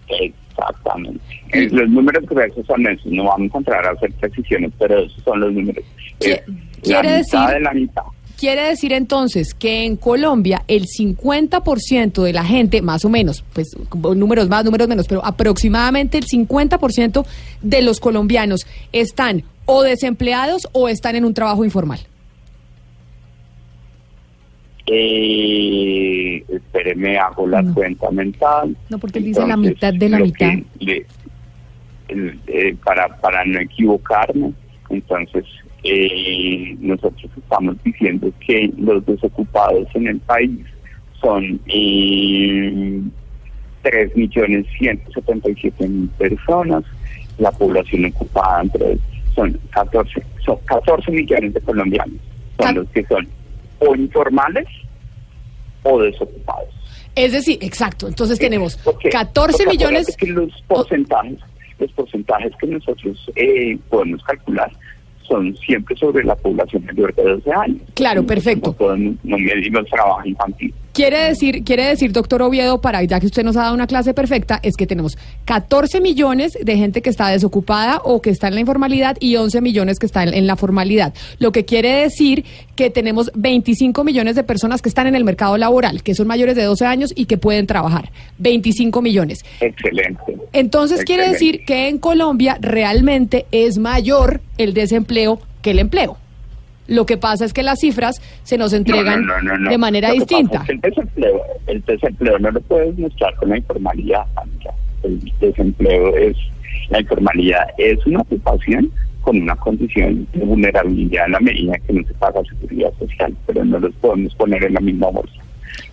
Exactamente. 0.09 1.19
Eh, 1.53 1.69
los 1.71 1.89
números 1.89 2.25
gruesos 2.27 2.65
son 2.65 2.85
esos, 2.87 3.05
no 3.07 3.25
vamos 3.25 3.53
a 3.53 3.57
entrar 3.57 3.85
a 3.85 3.91
hacer 3.91 4.11
precisiones, 4.13 4.71
pero 4.77 4.99
esos 4.99 5.23
son 5.23 5.39
los 5.39 5.51
números. 5.53 5.83
¿Qué- 6.19 6.31
Es 6.33 6.41
quiere 6.83 7.09
la 7.09 7.17
decir- 7.17 7.39
mitad 7.39 7.53
de 7.53 7.59
la 7.59 7.73
mitad. 7.73 8.03
Quiere 8.37 8.63
decir 8.63 8.91
entonces 8.91 9.53
que 9.53 9.85
en 9.85 9.95
Colombia 9.95 10.63
el 10.67 10.85
50% 10.87 12.23
de 12.23 12.33
la 12.33 12.43
gente, 12.43 12.81
más 12.81 13.05
o 13.05 13.09
menos, 13.09 13.43
pues 13.53 13.67
números 14.15 14.49
más, 14.49 14.65
números 14.65 14.87
menos, 14.87 15.07
pero 15.07 15.23
aproximadamente 15.23 16.17
el 16.17 16.25
50% 16.25 17.25
de 17.61 17.81
los 17.83 17.99
colombianos 17.99 18.65
están 18.91 19.43
o 19.65 19.81
desempleados 19.83 20.67
o 20.73 20.89
están 20.89 21.15
en 21.15 21.23
un 21.25 21.33
trabajo 21.33 21.63
informal. 21.63 21.99
Eh, 24.95 26.43
espéreme, 26.49 27.17
hago 27.17 27.47
la 27.47 27.63
cuenta 27.73 28.11
mental. 28.11 28.75
No, 28.89 28.97
porque 28.99 29.17
él 29.19 29.25
dice 29.25 29.45
la 29.47 29.57
mitad 29.57 29.93
de 29.93 30.09
la 30.09 30.19
mitad. 30.19 30.49
que 30.79 30.85
le- 30.85 31.05
el- 32.09 32.39
eh, 32.47 32.75
para, 32.83 33.07
para 33.19 33.43
no 33.45 33.59
equivocarme, 33.59 34.51
entonces 34.89 35.45
eh, 35.83 36.75
nosotros 36.79 37.29
estamos 37.37 37.75
diciendo 37.83 38.31
que 38.45 38.71
los 38.77 39.05
desocupados 39.05 39.87
en 39.95 40.07
el 40.07 40.19
país 40.19 40.59
son 41.19 41.59
eh, 41.67 43.01
3.177.000 43.83 46.09
personas, 46.17 46.83
la 47.37 47.51
población 47.51 48.05
ocupada 48.05 48.61
entre 48.63 48.97
son 49.35 49.59
14, 49.71 50.23
son 50.45 50.57
14 50.65 51.11
millones 51.11 51.53
de 51.53 51.61
colombianos, 51.61 52.17
son 52.59 52.75
los 52.75 52.87
que 52.89 53.03
son 53.05 53.27
o 53.79 53.95
informales 53.95 54.67
o 55.83 56.01
desocupados. 56.01 56.69
Es 57.15 57.31
decir, 57.31 57.59
exacto, 57.61 58.07
entonces 58.07 58.39
tenemos 58.39 58.77
Porque- 58.77 59.09
14 59.09 59.63
porque 59.65 59.77
millones... 59.77 60.17
que 60.17 60.27
los 60.27 60.49
porcentajes, 60.67 61.37
los 61.79 61.91
porcentajes 61.91 62.51
que 62.59 62.67
nosotros 62.67 63.31
eh, 63.35 63.77
podemos 63.89 64.23
calcular 64.23 64.71
son 65.27 65.55
siempre 65.57 65.95
sobre 65.95 66.23
la 66.23 66.35
población 66.35 66.85
mayor 66.85 67.13
de 67.15 67.23
12 67.23 67.51
años. 67.53 67.81
Claro, 67.93 68.25
perfecto. 68.25 68.75
No 69.23 69.37
medimos 69.37 69.85
trabajo 69.89 70.27
infantil. 70.27 70.73
Quiere 70.93 71.23
decir, 71.23 71.63
quiere 71.63 71.87
decir, 71.87 72.11
doctor 72.11 72.43
Oviedo, 72.43 72.79
para 72.79 73.01
ya 73.03 73.19
que 73.19 73.25
usted 73.25 73.43
nos 73.43 73.57
ha 73.57 73.63
dado 73.63 73.73
una 73.73 73.87
clase 73.87 74.13
perfecta, 74.13 74.59
es 74.61 74.75
que 74.77 74.85
tenemos 74.85 75.17
14 75.45 75.99
millones 76.01 76.55
de 76.61 76.77
gente 76.77 77.01
que 77.01 77.09
está 77.09 77.29
desocupada 77.29 77.99
o 78.03 78.21
que 78.21 78.29
está 78.29 78.47
en 78.47 78.53
la 78.53 78.59
informalidad 78.59 79.17
y 79.19 79.35
11 79.35 79.61
millones 79.61 79.97
que 79.97 80.05
están 80.05 80.31
en 80.31 80.45
la 80.45 80.55
formalidad. 80.55 81.15
Lo 81.39 81.51
que 81.51 81.65
quiere 81.65 82.01
decir 82.01 82.45
que 82.75 82.91
tenemos 82.91 83.31
25 83.33 84.03
millones 84.03 84.35
de 84.35 84.43
personas 84.43 84.83
que 84.83 84.89
están 84.89 85.07
en 85.07 85.15
el 85.15 85.23
mercado 85.23 85.57
laboral, 85.57 86.03
que 86.03 86.13
son 86.13 86.27
mayores 86.27 86.55
de 86.55 86.63
12 86.63 86.85
años 86.85 87.11
y 87.15 87.25
que 87.25 87.39
pueden 87.39 87.65
trabajar. 87.65 88.11
25 88.37 89.01
millones. 89.01 89.43
Excelente. 89.61 90.37
Entonces 90.53 91.03
quiere 91.05 91.27
decir 91.27 91.65
que 91.65 91.87
en 91.87 91.97
Colombia 91.97 92.59
realmente 92.61 93.47
es 93.51 93.79
mayor 93.79 94.41
el 94.59 94.75
desempleo 94.75 95.39
que 95.63 95.71
el 95.71 95.79
empleo. 95.79 96.17
Lo 96.87 97.05
que 97.05 97.17
pasa 97.17 97.45
es 97.45 97.53
que 97.53 97.63
las 97.63 97.79
cifras 97.79 98.19
se 98.43 98.57
nos 98.57 98.73
entregan 98.73 99.25
No, 99.25 99.35
no, 99.35 99.41
no, 99.41 99.53
no, 99.53 99.59
no. 99.59 99.69
de 99.71 99.77
manera 99.77 100.09
Lo 100.09 100.15
que 100.15 100.19
pasa 100.21 100.35
distinta. 100.37 100.57
es 100.61 100.65
que 100.65 100.71
el 100.73 100.81
desempleo, 100.81 101.41
el 101.67 101.81
desempleo 101.83 102.39
no 102.39 102.51
lo 102.51 102.59
puedes 102.61 102.97
mostrar 102.97 103.33
con 103.35 103.49
la 103.49 103.57
informalidad. 103.57 104.25
amiga. 104.35 104.71
El 105.03 105.19
desempleo 105.39 106.15
es, 106.17 106.35
la 106.89 106.99
informalidad 107.01 107.61
es 107.77 108.05
una 108.05 108.19
ocupación 108.21 108.91
con 109.21 109.41
una 109.41 109.55
condición 109.55 110.27
de 110.33 110.43
vulnerabilidad 110.45 111.25
en 111.27 111.31
la 111.31 111.39
medida 111.39 111.73
que 111.87 111.93
no 111.93 112.05
se 112.05 112.13
paga 112.15 112.41
seguridad 112.43 112.91
social, 112.99 113.33
pero 113.47 113.63
no 113.63 113.79
los 113.79 113.93
podemos 113.95 114.35
poner 114.35 114.61
en 114.65 114.73
la 114.73 114.81
misma 114.81 115.07
bolsa. 115.07 115.41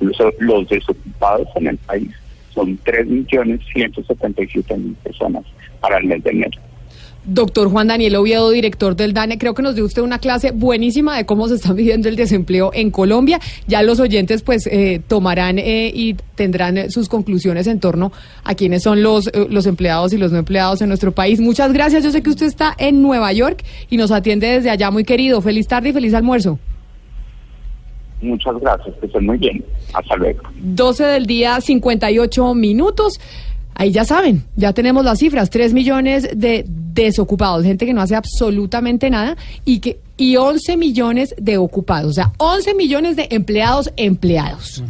Los, 0.00 0.18
los 0.40 0.68
desocupados 0.68 1.46
en 1.54 1.68
el 1.68 1.76
país 1.78 2.10
son 2.52 2.76
3.177.000 2.84 4.94
personas 4.96 5.44
para 5.80 5.98
el 5.98 6.06
mes 6.06 6.24
de 6.24 6.30
enero. 6.30 6.60
Doctor 7.24 7.68
Juan 7.68 7.88
Daniel 7.88 8.16
Oviedo, 8.16 8.50
director 8.50 8.96
del 8.96 9.12
DANE, 9.12 9.36
creo 9.36 9.54
que 9.54 9.62
nos 9.62 9.74
dio 9.74 9.84
usted 9.84 10.02
una 10.02 10.18
clase 10.18 10.52
buenísima 10.52 11.16
de 11.16 11.26
cómo 11.26 11.48
se 11.48 11.56
está 11.56 11.72
viviendo 11.74 12.08
el 12.08 12.16
desempleo 12.16 12.70
en 12.72 12.90
Colombia. 12.90 13.40
Ya 13.66 13.82
los 13.82 14.00
oyentes 14.00 14.42
pues 14.42 14.66
eh, 14.66 15.00
tomarán 15.06 15.58
eh, 15.58 15.90
y 15.94 16.14
tendrán 16.34 16.78
eh, 16.78 16.90
sus 16.90 17.08
conclusiones 17.08 17.66
en 17.66 17.80
torno 17.80 18.12
a 18.44 18.54
quiénes 18.54 18.82
son 18.82 19.02
los, 19.02 19.26
eh, 19.28 19.46
los 19.50 19.66
empleados 19.66 20.12
y 20.12 20.18
los 20.18 20.32
no 20.32 20.38
empleados 20.38 20.80
en 20.80 20.88
nuestro 20.88 21.12
país. 21.12 21.40
Muchas 21.40 21.72
gracias. 21.72 22.02
Yo 22.02 22.10
sé 22.10 22.22
que 22.22 22.30
usted 22.30 22.46
está 22.46 22.74
en 22.78 23.02
Nueva 23.02 23.32
York 23.32 23.62
y 23.90 23.96
nos 23.96 24.10
atiende 24.10 24.46
desde 24.46 24.70
allá 24.70 24.90
muy 24.90 25.04
querido. 25.04 25.40
Feliz 25.42 25.68
tarde 25.68 25.90
y 25.90 25.92
feliz 25.92 26.14
almuerzo. 26.14 26.58
Muchas 28.22 28.54
gracias, 28.60 28.94
que 29.00 29.06
estén 29.06 29.24
muy 29.24 29.38
bien. 29.38 29.64
Hasta 29.94 30.16
luego. 30.16 30.42
12 30.56 31.04
del 31.04 31.26
día, 31.26 31.60
58 31.60 32.54
minutos. 32.54 33.18
Ahí 33.80 33.92
ya 33.92 34.04
saben, 34.04 34.44
ya 34.56 34.74
tenemos 34.74 35.04
las 35.06 35.18
cifras, 35.18 35.48
3 35.48 35.72
millones 35.72 36.28
de 36.36 36.66
desocupados, 36.68 37.64
gente 37.64 37.86
que 37.86 37.94
no 37.94 38.02
hace 38.02 38.14
absolutamente 38.14 39.08
nada 39.08 39.36
y 39.64 39.78
que 39.78 40.00
y 40.18 40.36
11 40.36 40.76
millones 40.76 41.34
de 41.38 41.56
ocupados, 41.56 42.10
o 42.10 42.12
sea, 42.12 42.32
11 42.36 42.74
millones 42.74 43.16
de 43.16 43.28
empleados 43.30 43.90
empleados. 43.96 44.82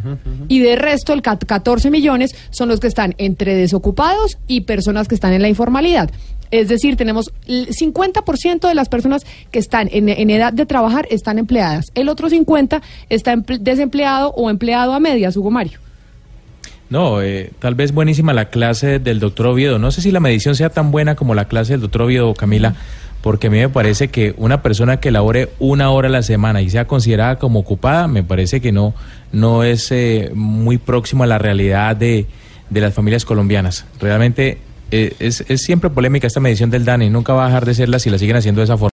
Y 0.48 0.59
de 0.59 0.74
resto, 0.74 1.12
el 1.12 1.22
cat- 1.22 1.44
14 1.46 1.88
millones 1.92 2.35
son 2.50 2.68
los 2.68 2.81
que 2.81 2.88
están 2.88 3.14
entre 3.18 3.55
desocupados 3.55 4.38
y 4.48 4.62
personas 4.62 5.07
que 5.07 5.14
están 5.14 5.35
en 5.35 5.42
la 5.42 5.48
informalidad. 5.48 6.11
Es 6.50 6.68
decir, 6.68 6.96
tenemos 6.96 7.31
el 7.46 7.68
50% 7.68 8.66
de 8.66 8.74
las 8.74 8.88
personas 8.88 9.24
que 9.53 9.61
están 9.61 9.88
en, 9.92 10.09
en 10.09 10.31
edad 10.31 10.53
de 10.53 10.66
trabajar 10.66 11.07
están 11.12 11.38
empleadas. 11.38 11.92
El 11.94 12.09
otro 12.09 12.29
50% 12.29 12.81
está 13.09 13.33
emple- 13.37 13.59
desempleado 13.61 14.31
o 14.31 14.50
empleado 14.50 14.94
a 14.94 14.98
medias, 14.98 15.37
Hugo 15.37 15.53
Mario. 15.53 15.79
No, 16.90 17.22
eh, 17.22 17.53
tal 17.61 17.76
vez 17.76 17.92
buenísima 17.92 18.33
la 18.33 18.46
clase 18.46 18.98
del 18.98 19.20
doctor 19.20 19.46
Oviedo. 19.46 19.79
No 19.79 19.92
sé 19.92 20.03
si 20.03 20.11
la 20.11 20.18
medición 20.18 20.57
sea 20.57 20.70
tan 20.70 20.90
buena 20.90 21.14
como 21.14 21.37
la 21.37 21.46
clase 21.46 21.74
del 21.74 21.83
doctor 21.83 22.03
Oviedo, 22.03 22.35
Camila, 22.35 22.74
porque 23.22 23.46
a 23.46 23.50
mí 23.50 23.59
me 23.59 23.68
parece 23.68 24.09
que 24.09 24.35
una 24.37 24.61
persona 24.61 24.98
que 24.98 25.12
labore 25.12 25.50
una 25.61 25.90
hora 25.90 26.09
a 26.09 26.11
la 26.11 26.22
semana 26.22 26.62
y 26.62 26.68
sea 26.68 26.87
considerada 26.87 27.38
como 27.38 27.61
ocupada, 27.61 28.09
me 28.09 28.24
parece 28.24 28.61
que 28.61 28.72
no, 28.72 28.92
no 29.31 29.62
es 29.62 29.92
eh, 29.92 30.33
muy 30.35 30.79
próximo 30.79 31.22
a 31.22 31.29
la 31.29 31.38
realidad 31.38 31.94
de, 31.94 32.26
de 32.70 32.81
las 32.81 32.92
familias 32.92 33.24
colombianas. 33.24 33.87
Realmente 34.00 34.59
eh, 34.90 35.14
es, 35.20 35.44
es 35.46 35.62
siempre 35.62 35.90
polémica 35.90 36.26
esta 36.26 36.40
medición 36.40 36.70
del 36.70 36.85
DANE, 36.85 37.09
nunca 37.09 37.35
va 37.35 37.44
a 37.44 37.46
dejar 37.46 37.66
de 37.66 37.74
serla 37.74 38.00
si 38.00 38.11
la 38.11 38.18
siguen 38.18 38.35
haciendo 38.35 38.62
de 38.62 38.64
esa 38.64 38.76
forma. 38.76 38.88